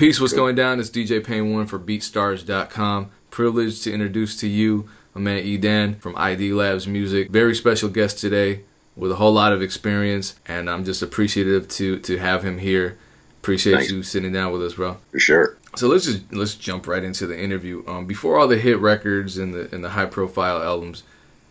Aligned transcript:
Peace, 0.00 0.18
what's 0.18 0.32
going 0.32 0.54
down? 0.54 0.80
It's 0.80 0.88
DJ 0.88 1.22
Pain 1.22 1.52
1 1.52 1.66
for 1.66 1.78
BeatStars.com. 1.78 3.10
Privileged 3.30 3.84
to 3.84 3.92
introduce 3.92 4.34
to 4.40 4.48
you 4.48 4.88
my 5.12 5.20
man 5.20 5.44
Edan 5.44 6.00
from 6.00 6.16
ID 6.16 6.54
Labs 6.54 6.86
Music. 6.86 7.28
Very 7.28 7.54
special 7.54 7.90
guest 7.90 8.18
today 8.18 8.62
with 8.96 9.12
a 9.12 9.16
whole 9.16 9.34
lot 9.34 9.52
of 9.52 9.60
experience, 9.60 10.36
and 10.46 10.70
I'm 10.70 10.86
just 10.86 11.02
appreciative 11.02 11.68
to 11.68 11.98
to 11.98 12.16
have 12.16 12.42
him 12.42 12.56
here. 12.56 12.96
Appreciate 13.42 13.74
Thanks. 13.74 13.90
you 13.90 14.02
sitting 14.02 14.32
down 14.32 14.52
with 14.52 14.62
us, 14.62 14.72
bro. 14.72 14.96
For 15.10 15.18
sure. 15.18 15.58
So 15.76 15.86
let's 15.88 16.06
just 16.06 16.32
let's 16.32 16.54
jump 16.54 16.86
right 16.86 17.04
into 17.04 17.26
the 17.26 17.38
interview. 17.38 17.84
Um, 17.86 18.06
before 18.06 18.38
all 18.38 18.48
the 18.48 18.56
hit 18.56 18.78
records 18.78 19.36
and 19.36 19.52
the 19.52 19.68
and 19.70 19.84
the 19.84 19.90
high 19.90 20.06
profile 20.06 20.62
albums, 20.62 21.02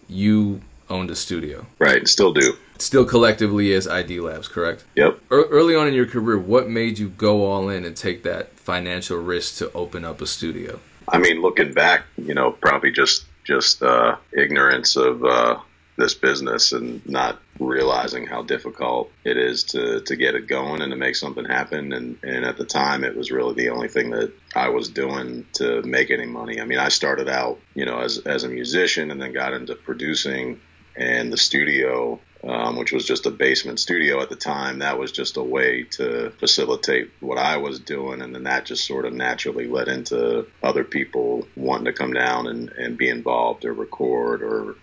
you 0.08 0.62
owned 0.90 1.12
a 1.12 1.16
studio. 1.16 1.66
Right. 1.78 2.08
Still 2.08 2.34
do. 2.34 2.56
Still 2.78 3.06
collectively 3.06 3.74
as 3.74 3.88
ID 3.88 4.20
Labs, 4.22 4.48
correct? 4.48 4.86
Yep. 4.96 5.20
Ear- 5.32 5.48
Early 5.50 5.76
on 5.76 5.88
in 5.88 5.94
your 5.94 6.06
career, 6.06 6.38
what 6.38 6.70
made 6.70 6.98
you 6.98 7.10
go 7.10 7.46
all 7.46 7.70
in 7.70 7.86
and 7.86 7.96
take 7.96 8.24
that 8.24 8.58
financial 8.58 9.18
risk 9.18 9.58
to 9.58 9.72
open 9.74 10.06
up 10.06 10.22
a 10.22 10.28
studio? 10.28 10.80
I 11.08 11.18
mean, 11.18 11.42
looking 11.42 11.74
back, 11.74 12.04
you 12.18 12.34
know, 12.34 12.52
probably 12.52 12.92
just 12.92 13.26
just 13.44 13.82
uh, 13.82 14.16
ignorance 14.32 14.96
of 14.96 15.26
uh, 15.26 15.60
this 15.98 16.14
business 16.14 16.72
and 16.72 17.06
not 17.08 17.40
realizing 17.60 18.26
how 18.26 18.42
difficult 18.42 19.12
it 19.26 19.38
is 19.38 19.64
to, 19.66 20.00
to 20.02 20.16
get 20.16 20.36
it 20.36 20.48
going 20.48 20.82
and 20.82 20.92
to 20.92 20.96
make 20.96 21.16
something 21.16 21.46
happen. 21.46 21.92
And, 21.92 22.18
and 22.24 22.46
at 22.46 22.58
the 22.58 22.64
time, 22.64 23.04
it 23.04 23.18
was 23.18 23.32
really 23.32 23.54
the 23.54 23.70
only 23.70 23.90
thing 23.90 24.12
that 24.12 24.32
I 24.56 24.70
was 24.70 24.88
doing 24.88 25.46
to 25.54 25.82
make 25.82 26.10
any 26.10 26.26
money. 26.26 26.62
I 26.62 26.66
mean, 26.66 26.80
I 26.80 26.90
started 26.90 27.28
out, 27.28 27.60
you 27.74 27.86
know, 27.86 28.00
as, 28.00 28.20
as 28.20 28.44
a 28.44 28.50
musician 28.50 29.12
and 29.12 29.22
then 29.22 29.34
got 29.34 29.54
into 29.54 29.76
producing 29.76 30.62
and 31.00 31.32
the 31.32 31.38
studio, 31.38 32.20
um, 32.44 32.78
which 32.78 32.92
was 32.92 33.06
just 33.06 33.26
a 33.26 33.32
basement 33.32 33.80
studio 33.80 34.22
at 34.22 34.30
the 34.30 34.36
time, 34.36 34.80
that 34.80 35.00
was 35.00 35.12
just 35.14 35.38
a 35.38 35.44
way 35.44 35.84
to 35.92 36.32
facilitate 36.32 37.10
what 37.22 37.38
I 37.38 37.58
was 37.58 37.80
doing. 37.80 38.22
And 38.22 38.36
then 38.36 38.44
that 38.44 38.66
just 38.66 38.86
sort 38.86 39.06
of 39.06 39.14
naturally 39.14 39.68
led 39.68 39.88
into 39.88 40.46
other 40.62 40.84
people 40.84 41.48
wanting 41.56 41.86
to 41.86 41.94
come 41.94 42.14
down 42.14 42.48
and, 42.48 42.70
and 42.70 42.98
be 42.98 43.10
involved 43.10 43.64
or 43.64 43.74
record 43.74 44.44
or 44.44 44.76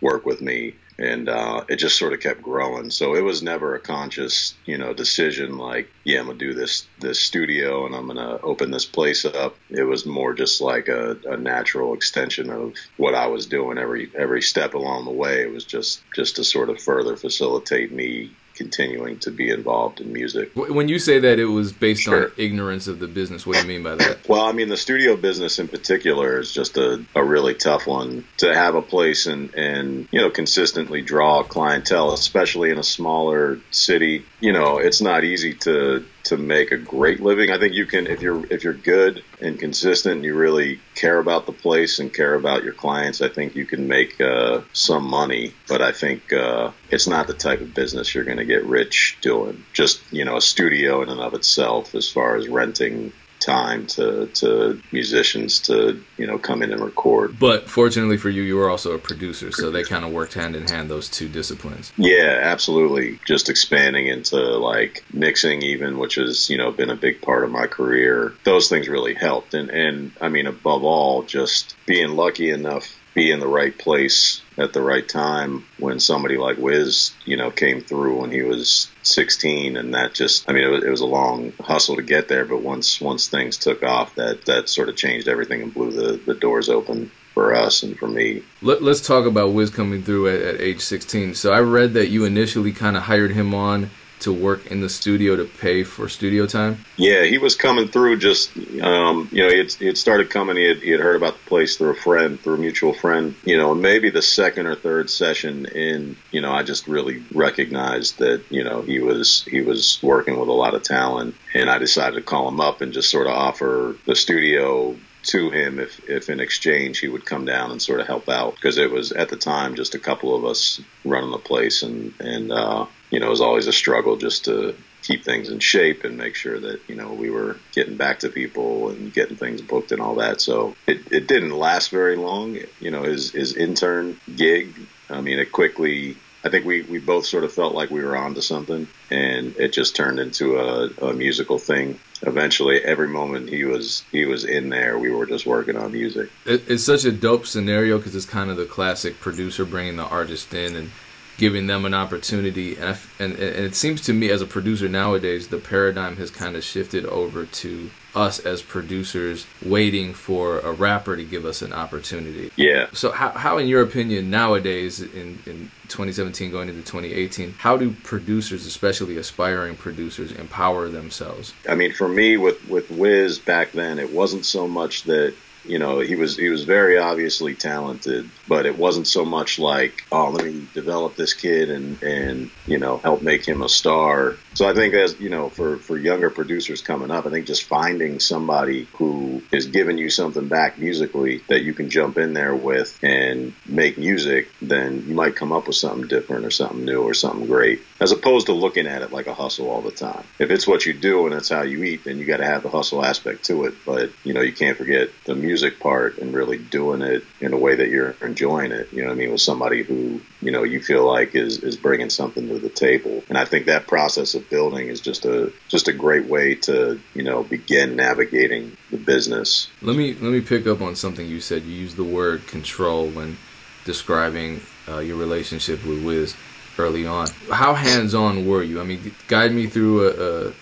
work 0.00 0.24
with 0.24 0.40
me. 0.40 0.76
And 0.98 1.28
uh, 1.28 1.64
it 1.68 1.76
just 1.76 1.98
sort 1.98 2.12
of 2.12 2.20
kept 2.20 2.42
growing. 2.42 2.90
So 2.90 3.16
it 3.16 3.22
was 3.22 3.42
never 3.42 3.74
a 3.74 3.80
conscious, 3.80 4.54
you 4.64 4.78
know, 4.78 4.94
decision 4.94 5.58
like, 5.58 5.90
yeah, 6.04 6.20
I'm 6.20 6.26
gonna 6.26 6.38
do 6.38 6.54
this 6.54 6.86
this 7.00 7.20
studio 7.20 7.84
and 7.86 7.94
I'm 7.94 8.06
gonna 8.06 8.38
open 8.42 8.70
this 8.70 8.84
place 8.84 9.24
up. 9.24 9.56
It 9.70 9.82
was 9.82 10.06
more 10.06 10.34
just 10.34 10.60
like 10.60 10.88
a, 10.88 11.16
a 11.24 11.36
natural 11.36 11.94
extension 11.94 12.50
of 12.50 12.74
what 12.96 13.14
I 13.14 13.26
was 13.26 13.46
doing 13.46 13.76
every 13.78 14.10
every 14.16 14.42
step 14.42 14.74
along 14.74 15.06
the 15.06 15.10
way. 15.10 15.42
It 15.42 15.52
was 15.52 15.64
just 15.64 16.02
just 16.14 16.36
to 16.36 16.44
sort 16.44 16.70
of 16.70 16.80
further 16.80 17.16
facilitate 17.16 17.90
me 17.90 18.30
continuing 18.54 19.18
to 19.20 19.30
be 19.30 19.50
involved 19.50 20.00
in 20.00 20.12
music. 20.12 20.52
When 20.54 20.88
you 20.88 20.98
say 20.98 21.18
that 21.18 21.38
it 21.38 21.46
was 21.46 21.72
based 21.72 22.02
Sure. 22.02 22.26
on 22.26 22.32
ignorance 22.36 22.86
of 22.86 22.98
the 22.98 23.08
business, 23.08 23.46
what 23.46 23.54
do 23.54 23.62
you 23.62 23.68
mean 23.68 23.82
by 23.82 23.96
that? 23.96 24.18
Well, 24.28 24.42
I 24.42 24.52
mean, 24.52 24.68
the 24.68 24.76
studio 24.76 25.16
business 25.16 25.58
in 25.58 25.68
particular 25.68 26.38
is 26.40 26.52
just 26.52 26.76
a, 26.76 27.04
a 27.14 27.22
really 27.22 27.54
tough 27.54 27.86
one 27.86 28.24
to 28.38 28.54
have 28.54 28.74
a 28.74 28.82
place 28.82 29.26
and, 29.26 29.54
and, 29.54 30.08
you 30.10 30.20
know, 30.20 30.30
consistently 30.30 31.02
draw 31.02 31.42
clientele, 31.42 32.12
especially 32.12 32.70
in 32.70 32.78
a 32.78 32.82
smaller 32.82 33.60
city. 33.70 34.24
You 34.40 34.52
know, 34.52 34.78
it's 34.78 35.00
not 35.00 35.24
easy 35.24 35.54
to, 35.54 36.04
to 36.24 36.36
make 36.36 36.72
a 36.72 36.76
great 36.76 37.20
living. 37.20 37.50
I 37.50 37.58
think 37.58 37.74
you 37.74 37.86
can, 37.86 38.06
if 38.06 38.22
you're, 38.22 38.44
if 38.52 38.64
you're 38.64 38.72
good 38.72 39.22
and 39.40 39.58
consistent 39.58 40.16
and 40.16 40.24
you 40.24 40.34
really 40.34 40.80
care 40.94 41.18
about 41.18 41.46
the 41.46 41.52
place 41.52 41.98
and 41.98 42.12
care 42.12 42.34
about 42.34 42.64
your 42.64 42.72
clients, 42.72 43.20
I 43.20 43.28
think 43.28 43.54
you 43.54 43.66
can 43.66 43.88
make, 43.88 44.20
uh, 44.20 44.62
some 44.72 45.04
money. 45.04 45.54
But 45.68 45.82
I 45.82 45.92
think, 45.92 46.32
uh, 46.32 46.72
it's 46.90 47.06
not 47.06 47.26
the 47.26 47.34
type 47.34 47.60
of 47.60 47.74
business 47.74 48.14
you're 48.14 48.24
going 48.24 48.38
to 48.38 48.44
get 48.44 48.64
rich 48.64 49.18
doing. 49.20 49.64
Just, 49.72 50.00
you 50.10 50.24
know, 50.24 50.36
a 50.36 50.42
studio 50.42 51.02
in 51.02 51.08
and 51.08 51.20
of 51.20 51.34
itself 51.34 51.94
as 51.94 52.08
far 52.08 52.36
as 52.36 52.48
renting 52.48 53.12
time 53.44 53.86
to, 53.86 54.26
to 54.28 54.80
musicians 54.92 55.60
to, 55.60 56.02
you 56.16 56.26
know, 56.26 56.38
come 56.38 56.62
in 56.62 56.72
and 56.72 56.80
record. 56.80 57.38
But 57.38 57.68
fortunately 57.68 58.16
for 58.16 58.30
you, 58.30 58.42
you 58.42 58.56
were 58.56 58.70
also 58.70 58.92
a 58.92 58.98
producer, 58.98 59.52
so 59.52 59.70
they 59.70 59.84
kind 59.84 60.04
of 60.04 60.12
worked 60.12 60.34
hand 60.34 60.56
in 60.56 60.66
hand 60.66 60.90
those 60.90 61.08
two 61.08 61.28
disciplines. 61.28 61.92
Yeah, 61.96 62.40
absolutely. 62.42 63.20
Just 63.26 63.48
expanding 63.48 64.06
into 64.06 64.36
like 64.36 65.04
mixing 65.12 65.62
even, 65.62 65.98
which 65.98 66.14
has, 66.14 66.48
you 66.48 66.56
know, 66.56 66.70
been 66.70 66.90
a 66.90 66.96
big 66.96 67.20
part 67.20 67.44
of 67.44 67.50
my 67.50 67.66
career. 67.66 68.32
Those 68.44 68.68
things 68.68 68.88
really 68.88 69.14
helped. 69.14 69.54
And, 69.54 69.70
and 69.70 70.12
I 70.20 70.28
mean, 70.28 70.46
above 70.46 70.84
all, 70.84 71.22
just 71.22 71.76
being 71.86 72.10
lucky 72.10 72.50
enough, 72.50 72.98
be 73.14 73.30
in 73.30 73.40
the 73.40 73.48
right 73.48 73.76
place 73.76 74.42
at 74.58 74.72
the 74.72 74.82
right 74.82 75.08
time 75.08 75.64
when 75.78 76.00
somebody 76.00 76.36
like 76.36 76.58
Wiz, 76.58 77.12
you 77.24 77.36
know, 77.36 77.50
came 77.50 77.80
through 77.80 78.20
when 78.20 78.30
he 78.30 78.42
was 78.42 78.90
16 79.02 79.76
and 79.76 79.94
that 79.94 80.14
just, 80.14 80.48
I 80.48 80.52
mean, 80.52 80.64
it 80.64 80.68
was, 80.68 80.84
it 80.84 80.90
was 80.90 81.00
a 81.00 81.06
long 81.06 81.52
hustle 81.60 81.96
to 81.96 82.02
get 82.02 82.28
there, 82.28 82.44
but 82.44 82.62
once, 82.62 83.00
once 83.00 83.28
things 83.28 83.56
took 83.56 83.82
off, 83.82 84.14
that, 84.16 84.44
that 84.46 84.68
sort 84.68 84.88
of 84.88 84.96
changed 84.96 85.28
everything 85.28 85.62
and 85.62 85.72
blew 85.72 85.90
the, 85.90 86.16
the 86.18 86.34
doors 86.34 86.68
open 86.68 87.10
for 87.32 87.54
us 87.54 87.82
and 87.82 87.98
for 87.98 88.06
me. 88.06 88.42
Let, 88.62 88.82
let's 88.82 89.00
talk 89.00 89.26
about 89.26 89.52
Wiz 89.52 89.70
coming 89.70 90.02
through 90.02 90.28
at, 90.28 90.54
at 90.54 90.60
age 90.60 90.80
16. 90.80 91.34
So 91.34 91.52
I 91.52 91.60
read 91.60 91.94
that 91.94 92.08
you 92.08 92.24
initially 92.24 92.72
kind 92.72 92.96
of 92.96 93.04
hired 93.04 93.32
him 93.32 93.54
on 93.54 93.90
to 94.24 94.32
work 94.32 94.70
in 94.70 94.80
the 94.80 94.88
studio 94.88 95.36
to 95.36 95.44
pay 95.44 95.84
for 95.84 96.08
studio 96.08 96.46
time. 96.46 96.84
Yeah, 96.96 97.24
he 97.24 97.38
was 97.38 97.54
coming 97.54 97.88
through. 97.88 98.18
Just 98.18 98.56
um, 98.82 99.28
you 99.30 99.42
know, 99.42 99.50
he 99.50 99.86
had, 99.86 99.98
started 99.98 100.30
coming. 100.30 100.56
He 100.56 100.64
had, 100.64 100.78
he 100.78 100.90
had 100.90 101.00
heard 101.00 101.16
about 101.16 101.34
the 101.34 101.44
place 101.46 101.76
through 101.76 101.90
a 101.90 101.94
friend, 101.94 102.40
through 102.40 102.54
a 102.54 102.58
mutual 102.58 102.94
friend. 102.94 103.34
You 103.44 103.58
know, 103.58 103.72
and 103.72 103.82
maybe 103.82 104.10
the 104.10 104.22
second 104.22 104.66
or 104.66 104.74
third 104.74 105.10
session 105.10 105.66
in, 105.66 106.16
you 106.30 106.40
know, 106.40 106.52
I 106.52 106.62
just 106.62 106.88
really 106.88 107.22
recognized 107.32 108.18
that 108.18 108.44
you 108.50 108.64
know 108.64 108.82
he 108.82 108.98
was 108.98 109.44
he 109.44 109.60
was 109.60 109.98
working 110.02 110.38
with 110.38 110.48
a 110.48 110.52
lot 110.52 110.74
of 110.74 110.82
talent, 110.82 111.34
and 111.52 111.70
I 111.70 111.78
decided 111.78 112.16
to 112.16 112.22
call 112.22 112.48
him 112.48 112.60
up 112.60 112.80
and 112.80 112.92
just 112.92 113.10
sort 113.10 113.26
of 113.26 113.34
offer 113.34 113.96
the 114.06 114.16
studio 114.16 114.96
to 115.24 115.50
him 115.50 115.78
if, 115.78 116.06
if 116.08 116.28
in 116.28 116.38
exchange 116.38 116.98
he 116.98 117.08
would 117.08 117.24
come 117.24 117.44
down 117.44 117.70
and 117.70 117.80
sort 117.80 118.00
of 118.00 118.06
help 118.06 118.28
out 118.28 118.54
because 118.54 118.76
it 118.76 118.90
was 118.90 119.10
at 119.12 119.30
the 119.30 119.36
time 119.36 119.74
just 119.74 119.94
a 119.94 119.98
couple 119.98 120.36
of 120.36 120.44
us 120.44 120.80
running 121.04 121.30
the 121.30 121.38
place 121.38 121.82
and 121.82 122.12
and 122.20 122.52
uh, 122.52 122.86
you 123.14 123.20
know 123.20 123.26
it 123.26 123.30
was 123.30 123.40
always 123.40 123.68
a 123.68 123.72
struggle 123.72 124.16
just 124.16 124.46
to 124.46 124.74
keep 125.02 125.24
things 125.24 125.48
in 125.48 125.60
shape 125.60 126.02
and 126.02 126.16
make 126.16 126.34
sure 126.34 126.58
that 126.58 126.80
you 126.88 126.96
know 126.96 127.12
we 127.12 127.30
were 127.30 127.56
getting 127.72 127.96
back 127.96 128.18
to 128.18 128.28
people 128.28 128.88
and 128.88 129.12
getting 129.14 129.36
things 129.36 129.62
booked 129.62 129.92
and 129.92 130.02
all 130.02 130.16
that 130.16 130.40
so 130.40 130.74
it, 130.88 131.12
it 131.12 131.28
didn't 131.28 131.56
last 131.56 131.90
very 131.90 132.16
long 132.16 132.58
you 132.80 132.90
know 132.90 133.02
his 133.02 133.30
his 133.30 133.54
intern 133.54 134.18
gig 134.34 134.74
I 135.08 135.20
mean 135.20 135.38
it 135.38 135.52
quickly 135.52 136.16
I 136.44 136.50
think 136.50 136.66
we, 136.66 136.82
we 136.82 136.98
both 136.98 137.24
sort 137.24 137.44
of 137.44 137.54
felt 137.54 137.74
like 137.74 137.90
we 137.90 138.04
were 138.04 138.14
onto 138.14 138.42
something, 138.42 138.86
and 139.10 139.56
it 139.56 139.72
just 139.72 139.96
turned 139.96 140.18
into 140.18 140.58
a, 140.58 140.90
a 141.08 141.14
musical 141.14 141.58
thing. 141.58 141.98
Eventually, 142.20 142.84
every 142.84 143.08
moment 143.08 143.48
he 143.48 143.64
was 143.64 144.04
he 144.12 144.26
was 144.26 144.44
in 144.44 144.68
there, 144.68 144.98
we 144.98 145.10
were 145.10 145.24
just 145.24 145.46
working 145.46 145.74
on 145.74 145.92
music. 145.92 146.30
It, 146.44 146.68
it's 146.68 146.84
such 146.84 147.06
a 147.06 147.12
dope 147.12 147.46
scenario 147.46 147.96
because 147.96 148.14
it's 148.14 148.26
kind 148.26 148.50
of 148.50 148.58
the 148.58 148.66
classic 148.66 149.20
producer 149.20 149.64
bringing 149.64 149.96
the 149.96 150.04
artist 150.04 150.52
in 150.52 150.76
and 150.76 150.90
giving 151.36 151.66
them 151.66 151.84
an 151.84 151.94
opportunity. 151.94 152.76
And, 152.76 152.90
I 152.90 152.98
and 153.18 153.32
and 153.34 153.64
it 153.64 153.74
seems 153.74 154.00
to 154.02 154.12
me 154.12 154.30
as 154.30 154.42
a 154.42 154.46
producer 154.46 154.88
nowadays, 154.88 155.48
the 155.48 155.58
paradigm 155.58 156.16
has 156.16 156.30
kind 156.30 156.56
of 156.56 156.64
shifted 156.64 157.04
over 157.06 157.44
to 157.44 157.90
us 158.14 158.38
as 158.38 158.62
producers 158.62 159.44
waiting 159.64 160.14
for 160.14 160.60
a 160.60 160.70
rapper 160.70 161.16
to 161.16 161.24
give 161.24 161.44
us 161.44 161.62
an 161.62 161.72
opportunity. 161.72 162.50
Yeah, 162.54 162.86
So 162.92 163.10
how, 163.10 163.30
how 163.30 163.58
in 163.58 163.66
your 163.66 163.82
opinion 163.82 164.30
nowadays 164.30 165.00
in, 165.00 165.40
in 165.46 165.70
2017 165.88 166.52
going 166.52 166.68
into 166.68 166.82
2018 166.82 167.54
how 167.58 167.76
do 167.76 167.90
producers 168.04 168.66
especially 168.66 169.16
aspiring 169.16 169.76
producers 169.76 170.30
empower 170.32 170.88
themselves 170.88 171.52
I 171.68 171.74
mean, 171.74 171.92
for 171.92 172.08
me 172.08 172.36
with 172.36 172.68
with 172.68 172.90
Wiz 172.90 173.38
back 173.38 173.72
then, 173.72 173.98
it 173.98 174.12
wasn't 174.12 174.46
so 174.46 174.68
much 174.68 175.04
that 175.04 175.34
you 175.64 175.78
know 175.78 176.00
he 176.00 176.16
was 176.16 176.36
he 176.36 176.48
was 176.48 176.64
very 176.64 176.98
obviously 176.98 177.54
talented, 177.54 178.30
but 178.46 178.66
it 178.66 178.76
wasn't 178.76 179.06
so 179.06 179.24
much 179.24 179.58
like 179.58 180.04
oh 180.12 180.30
let 180.30 180.44
me 180.44 180.66
develop 180.74 181.16
this 181.16 181.34
kid 181.34 181.70
and 181.70 182.02
and 182.02 182.50
you 182.66 182.78
know 182.78 182.98
help 182.98 183.22
make 183.22 183.46
him 183.46 183.62
a 183.62 183.68
star. 183.68 184.36
So 184.54 184.68
I 184.68 184.74
think 184.74 184.94
as 184.94 185.18
you 185.18 185.30
know 185.30 185.48
for 185.48 185.78
for 185.78 185.98
younger 185.98 186.30
producers 186.30 186.82
coming 186.82 187.10
up, 187.10 187.26
I 187.26 187.30
think 187.30 187.46
just 187.46 187.64
finding 187.64 188.20
somebody 188.20 188.88
who 188.94 189.42
is 189.50 189.66
giving 189.66 189.98
you 189.98 190.10
something 190.10 190.48
back 190.48 190.78
musically 190.78 191.42
that 191.48 191.62
you 191.62 191.72
can 191.72 191.90
jump 191.90 192.18
in 192.18 192.34
there 192.34 192.54
with 192.54 192.98
and 193.02 193.54
make 193.66 193.98
music, 193.98 194.48
then 194.60 195.04
you 195.08 195.14
might 195.14 195.36
come 195.36 195.52
up 195.52 195.66
with 195.66 195.76
something 195.76 196.08
different 196.08 196.44
or 196.44 196.50
something 196.50 196.84
new 196.84 197.02
or 197.02 197.14
something 197.14 197.46
great, 197.46 197.82
as 198.00 198.12
opposed 198.12 198.46
to 198.46 198.52
looking 198.52 198.86
at 198.86 199.02
it 199.02 199.12
like 199.12 199.26
a 199.26 199.34
hustle 199.34 199.70
all 199.70 199.80
the 199.80 199.90
time. 199.90 200.24
If 200.38 200.50
it's 200.50 200.66
what 200.66 200.84
you 200.86 200.92
do 200.92 201.26
and 201.26 201.34
it's 201.34 201.48
how 201.48 201.62
you 201.62 201.82
eat, 201.82 202.04
then 202.04 202.18
you 202.18 202.26
got 202.26 202.38
to 202.38 202.46
have 202.46 202.62
the 202.62 202.68
hustle 202.68 203.04
aspect 203.04 203.44
to 203.46 203.64
it. 203.64 203.74
But 203.86 204.10
you 204.24 204.34
know, 204.34 204.42
you 204.42 204.52
can't 204.52 204.76
forget 204.76 205.08
the 205.24 205.34
music 205.34 205.53
part 205.80 206.18
and 206.18 206.34
really 206.34 206.58
doing 206.58 207.02
it 207.02 207.24
in 207.40 207.52
a 207.52 207.56
way 207.58 207.74
that 207.74 207.88
you're 207.88 208.14
enjoying 208.22 208.72
it. 208.72 208.92
You 208.92 209.02
know 209.02 209.08
what 209.08 209.14
I 209.14 209.18
mean? 209.18 209.32
With 209.32 209.40
somebody 209.40 209.82
who 209.82 210.20
you 210.40 210.50
know 210.50 210.62
you 210.62 210.80
feel 210.80 211.06
like 211.06 211.34
is 211.34 211.58
is 211.62 211.76
bringing 211.76 212.10
something 212.10 212.48
to 212.48 212.58
the 212.58 212.68
table. 212.68 213.22
And 213.28 213.38
I 213.38 213.44
think 213.44 213.66
that 213.66 213.86
process 213.86 214.34
of 214.34 214.48
building 214.50 214.88
is 214.88 215.00
just 215.00 215.24
a 215.24 215.52
just 215.68 215.88
a 215.88 215.92
great 215.92 216.26
way 216.26 216.54
to 216.56 217.00
you 217.14 217.22
know 217.22 217.42
begin 217.42 217.96
navigating 217.96 218.76
the 218.90 218.96
business. 218.96 219.68
let 219.82 219.96
me 219.96 220.14
let 220.14 220.32
me 220.32 220.40
pick 220.40 220.66
up 220.66 220.80
on 220.80 220.96
something 220.96 221.26
you 221.26 221.40
said 221.40 221.62
you 221.62 221.72
used 221.72 221.96
the 221.96 222.04
word 222.04 222.46
control 222.46 223.08
when 223.08 223.36
describing 223.84 224.60
uh, 224.88 224.98
your 224.98 225.16
relationship 225.16 225.84
with 225.84 226.04
Wiz 226.04 226.34
early 226.78 227.06
on 227.06 227.28
how 227.50 227.74
hands-on 227.74 228.46
were 228.48 228.62
you 228.62 228.80
I 228.80 228.84
mean 228.84 229.14
guide 229.28 229.52
me 229.52 229.66
through 229.66 230.08
a, 230.08 230.48
a 230.48 230.52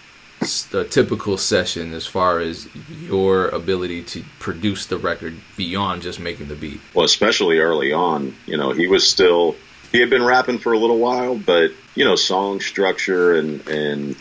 a 0.73 0.85
typical 0.85 1.37
session 1.37 1.95
as 1.95 2.07
far 2.07 2.41
as 2.41 2.69
your 3.01 3.49
ability 3.49 4.03
to 4.03 4.23
produce 4.39 4.87
the 4.87 4.99
record 4.99 5.35
beyond 5.57 6.03
just 6.03 6.21
making 6.21 6.49
the 6.49 6.55
beat? 6.55 6.81
Well, 6.95 7.05
especially 7.05 7.59
early 7.59 7.93
on, 7.93 8.35
you 8.47 8.57
know, 8.57 8.73
he 8.73 8.87
was 8.87 9.09
still 9.09 9.57
he 9.91 10.01
had 10.01 10.11
been 10.11 10.25
rapping 10.25 10.59
for 10.59 10.73
a 10.73 10.79
little 10.79 10.99
while, 10.99 11.37
but 11.37 11.73
you 11.95 12.05
know, 12.05 12.17
song 12.17 12.61
structure 12.61 13.35
and 13.37 13.67
and 13.69 14.17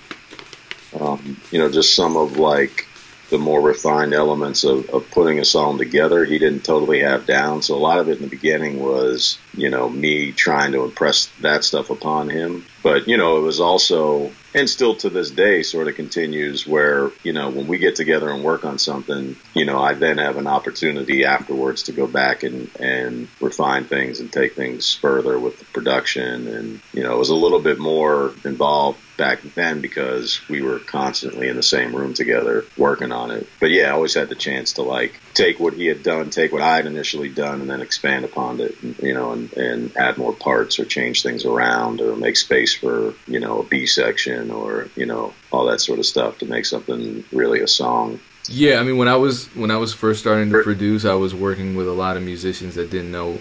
um, 0.99 1.37
you 1.51 1.59
know, 1.59 1.71
just 1.71 1.95
some 1.95 2.17
of 2.17 2.37
like 2.37 2.87
the 3.31 3.37
more 3.37 3.61
refined 3.61 4.13
elements 4.13 4.65
of, 4.65 4.89
of 4.89 5.09
putting 5.09 5.39
a 5.39 5.45
song 5.45 5.77
together 5.77 6.25
he 6.25 6.37
didn't 6.37 6.65
totally 6.65 6.99
have 6.99 7.25
down 7.25 7.61
so 7.61 7.75
a 7.75 7.79
lot 7.79 7.97
of 7.97 8.09
it 8.09 8.17
in 8.17 8.23
the 8.23 8.29
beginning 8.29 8.77
was 8.77 9.39
you 9.53 9.69
know 9.69 9.89
me 9.89 10.31
trying 10.31 10.71
to 10.73 10.83
impress 10.83 11.27
that 11.41 11.63
stuff 11.63 11.89
upon 11.89 12.29
him. 12.29 12.65
But 12.83 13.07
you 13.07 13.17
know 13.17 13.37
it 13.37 13.41
was 13.41 13.59
also 13.59 14.31
and 14.53 14.69
still 14.69 14.95
to 14.95 15.09
this 15.09 15.31
day 15.31 15.63
sort 15.63 15.87
of 15.87 15.95
continues 15.95 16.67
where 16.67 17.11
you 17.23 17.33
know 17.33 17.49
when 17.49 17.67
we 17.67 17.77
get 17.77 17.95
together 17.95 18.29
and 18.29 18.43
work 18.43 18.65
on 18.65 18.77
something 18.77 19.37
you 19.53 19.65
know 19.65 19.79
i 19.79 19.93
then 19.93 20.17
have 20.17 20.37
an 20.37 20.47
opportunity 20.47 21.23
afterwards 21.23 21.83
to 21.83 21.93
go 21.93 22.05
back 22.05 22.43
and 22.43 22.69
and 22.79 23.27
refine 23.39 23.85
things 23.85 24.19
and 24.19 24.31
take 24.31 24.55
things 24.55 24.93
further 24.93 25.37
with 25.39 25.59
the 25.59 25.65
production. 25.65 26.47
And 26.47 26.81
you 26.93 27.03
know 27.03 27.13
it 27.13 27.19
was 27.19 27.29
a 27.29 27.35
little 27.35 27.59
bit 27.59 27.79
more 27.79 28.33
involved 28.43 28.99
back 29.17 29.41
then 29.55 29.81
because 29.81 30.41
we 30.49 30.61
were 30.61 30.79
constantly 30.79 31.47
in 31.47 31.55
the 31.55 31.63
same 31.63 31.95
room 31.95 32.13
together 32.13 32.65
working 32.77 33.11
on 33.11 33.31
it. 33.31 33.47
But 33.59 33.71
yeah 33.71 33.87
i 33.87 33.91
always 33.91 34.13
had 34.13 34.29
the 34.29 34.35
chance 34.35 34.73
to 34.73 34.81
like 34.81 35.19
take 35.33 35.59
what 35.59 35.73
he 35.73 35.85
had 35.85 36.03
done 36.03 36.29
take 36.29 36.51
what 36.51 36.61
i 36.61 36.75
had 36.75 36.85
initially 36.85 37.29
done 37.29 37.61
and 37.61 37.69
then 37.69 37.81
expand 37.81 38.25
upon 38.25 38.59
it 38.59 38.75
you 39.01 39.13
know 39.13 39.31
and, 39.31 39.40
Um, 39.41 39.51
and 39.61 39.97
add 39.97 40.17
more 40.17 40.33
parts 40.33 40.79
or 40.79 40.85
change 40.85 41.23
things 41.23 41.45
around 41.45 42.01
or 42.01 42.15
make 42.15 42.37
space 42.37 42.73
for 42.73 43.13
you 43.27 43.39
know 43.39 43.61
a 43.61 43.63
b 43.63 43.85
section 43.85 44.51
or 44.51 44.89
you 44.95 45.05
know 45.05 45.33
all 45.51 45.65
that 45.65 45.81
sort 45.81 45.99
of 45.99 46.05
stuff 46.05 46.37
to 46.39 46.45
make 46.45 46.65
something 46.65 47.23
really 47.31 47.59
a 47.61 47.67
song. 47.67 48.19
Yeah, 48.47 48.79
I 48.79 48.83
mean 48.83 48.97
when 48.97 49.07
I 49.07 49.15
was 49.15 49.47
when 49.55 49.71
I 49.71 49.77
was 49.77 49.93
first 49.93 50.19
starting 50.19 50.51
to 50.51 50.63
produce, 50.63 51.05
I 51.05 51.13
was 51.13 51.33
working 51.33 51.75
with 51.75 51.87
a 51.87 51.93
lot 51.93 52.17
of 52.17 52.23
musicians 52.23 52.75
that 52.75 52.89
didn't 52.89 53.11
know 53.11 53.39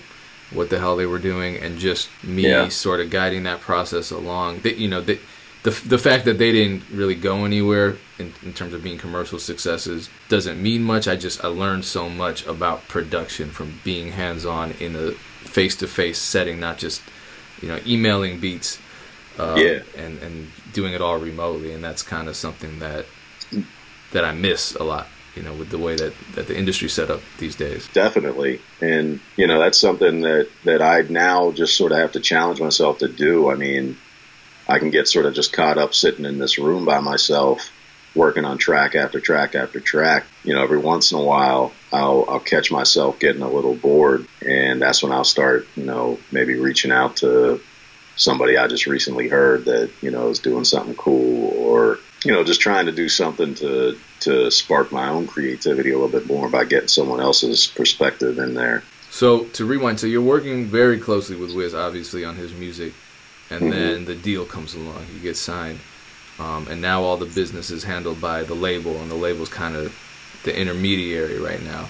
what 0.53 0.71
the 0.71 0.79
hell 0.79 0.97
they 0.97 1.07
were 1.07 1.19
doing, 1.19 1.57
and 1.57 1.79
just 1.79 2.09
me 2.25 2.49
yeah. 2.49 2.69
sort 2.69 3.01
of 3.01 3.11
guiding 3.11 3.45
that 3.45 3.61
process 3.61 4.11
along. 4.11 4.61
That 4.61 4.77
you 4.77 4.89
know 4.89 5.01
the 5.01 5.19
the 5.63 5.99
fact 5.99 6.25
that 6.25 6.39
they 6.39 6.53
didn't 6.53 6.85
really 6.91 7.15
go 7.15 7.45
anywhere 7.45 7.97
in, 8.19 8.33
in 8.43 8.55
terms 8.55 8.73
of 8.73 8.83
being 8.83 8.97
commercial 8.97 9.39
successes 9.39 10.09
doesn't 10.29 10.63
mean 10.63 10.83
much. 10.83 11.07
I 11.07 11.17
just 11.17 11.45
I 11.45 11.49
learned 11.49 11.85
so 11.85 12.09
much 12.09 12.47
about 12.47 12.89
production 12.89 13.51
from 13.51 13.81
being 13.85 14.13
hands 14.13 14.47
on 14.47 14.73
in 14.73 14.97
a 14.97 15.13
face 15.51 15.77
to 15.77 15.87
face 15.87 16.19
setting, 16.19 16.61
not 16.61 16.79
just 16.79 17.03
you 17.61 17.69
know 17.69 17.79
emailing 17.87 18.41
beats 18.41 18.79
uh, 19.39 19.57
yeah. 19.57 19.81
and 19.97 20.19
and 20.23 20.51
doing 20.73 20.95
it 20.95 21.01
all 21.01 21.19
remotely, 21.19 21.73
and 21.73 21.83
that's 21.83 22.03
kind 22.03 22.29
of 22.29 22.37
something 22.37 22.79
that 22.79 23.07
that 24.13 24.25
I 24.25 24.33
miss 24.33 24.75
a 24.75 24.85
lot. 24.85 25.09
You 25.37 25.43
know, 25.43 25.55
with 25.55 25.71
the 25.71 25.79
way 25.79 25.95
that, 25.95 26.13
that 26.35 26.49
the 26.49 26.59
industry 26.59 26.89
set 26.89 27.09
up 27.09 27.21
these 27.39 27.55
days. 27.55 27.89
Definitely, 27.93 28.61
and 28.81 29.21
you 29.37 29.47
know 29.47 29.61
that's 29.61 29.79
something 29.79 30.23
that 30.23 30.49
that 30.65 30.83
I 30.83 31.03
now 31.03 31.53
just 31.53 31.77
sort 31.77 31.93
of 31.93 31.99
have 31.99 32.13
to 32.13 32.21
challenge 32.21 32.61
myself 32.61 32.99
to 32.99 33.09
do. 33.09 33.51
I 33.51 33.55
mean, 33.55 33.97
I 34.69 34.79
can 34.79 34.91
get 34.91 35.07
sort 35.07 35.27
of 35.27 35.35
just 35.35 35.53
caught 35.53 35.79
up 35.79 35.95
sitting 35.95 36.25
in 36.25 36.39
this 36.39 36.59
room 36.59 36.85
by 36.85 36.99
myself, 36.99 37.71
working 38.15 38.45
on 38.45 38.59
track 38.59 38.95
after 38.95 39.21
track 39.21 39.55
after 39.55 39.81
track. 39.81 40.25
You 40.45 40.55
know, 40.55 40.63
every 40.63 40.79
once 40.79 41.13
in 41.13 41.19
a 41.19 41.23
while, 41.23 41.73
I'll, 41.93 42.25
I'll 42.29 42.41
catch 42.41 42.73
myself 42.73 43.19
getting 43.19 43.43
a 43.43 43.51
little 43.51 43.75
bored, 43.75 44.27
and 44.45 44.81
that's 44.81 45.03
when 45.03 45.13
I'll 45.13 45.25
start, 45.25 45.67
you 45.77 45.85
know, 45.85 46.19
maybe 46.33 46.55
reaching 46.55 46.93
out 46.93 47.17
to 47.17 47.61
somebody 48.21 48.59
I 48.59 48.69
just 48.69 48.87
recently 48.87 49.29
heard 49.29 49.65
that 49.65 49.91
you 50.03 50.11
know 50.11 50.29
is 50.29 50.39
doing 50.39 50.65
something 50.65 50.95
cool, 50.95 51.53
or 51.57 51.99
you 52.25 52.33
know 52.33 52.45
just 52.45 52.61
trying 52.61 52.87
to 52.87 52.93
do 52.93 53.09
something 53.09 53.55
to 53.57 53.99
to 54.21 54.51
spark 54.51 54.93
my 54.93 55.09
own 55.09 55.27
creativity 55.27 55.91
a 55.91 55.99
little 55.99 56.09
bit 56.21 56.27
more 56.27 56.49
by 56.49 56.65
getting 56.65 56.89
someone 56.89 57.21
else's 57.21 57.67
perspective 57.67 58.39
in 58.39 58.55
there. 58.55 58.83
So 59.11 59.45
to 59.45 59.65
rewind, 59.65 59.99
so 59.99 60.07
you're 60.07 60.23
working 60.23 60.67
very 60.67 60.99
closely 60.99 61.35
with 61.35 61.55
Wiz, 61.55 61.75
obviously 61.75 62.25
on 62.25 62.37
his 62.37 62.53
music, 62.53 62.93
and 63.49 63.63
mm-hmm. 63.63 63.71
then 63.71 64.05
the 64.05 64.15
deal 64.15 64.45
comes 64.45 64.75
along, 64.75 65.07
you 65.13 65.21
get 65.21 65.37
signed, 65.37 65.81
um, 66.41 66.67
and 66.69 66.81
now 66.81 67.03
all 67.03 67.17
the 67.17 67.27
business 67.27 67.71
is 67.71 67.85
handled 67.85 68.21
by 68.21 68.43
the 68.43 68.55
label, 68.55 68.97
and 68.97 69.11
the 69.11 69.15
label's 69.17 69.51
kind 69.51 69.77
of 69.77 69.95
the 70.45 70.59
intermediary 70.59 71.39
right 71.39 71.63
now. 71.63 71.89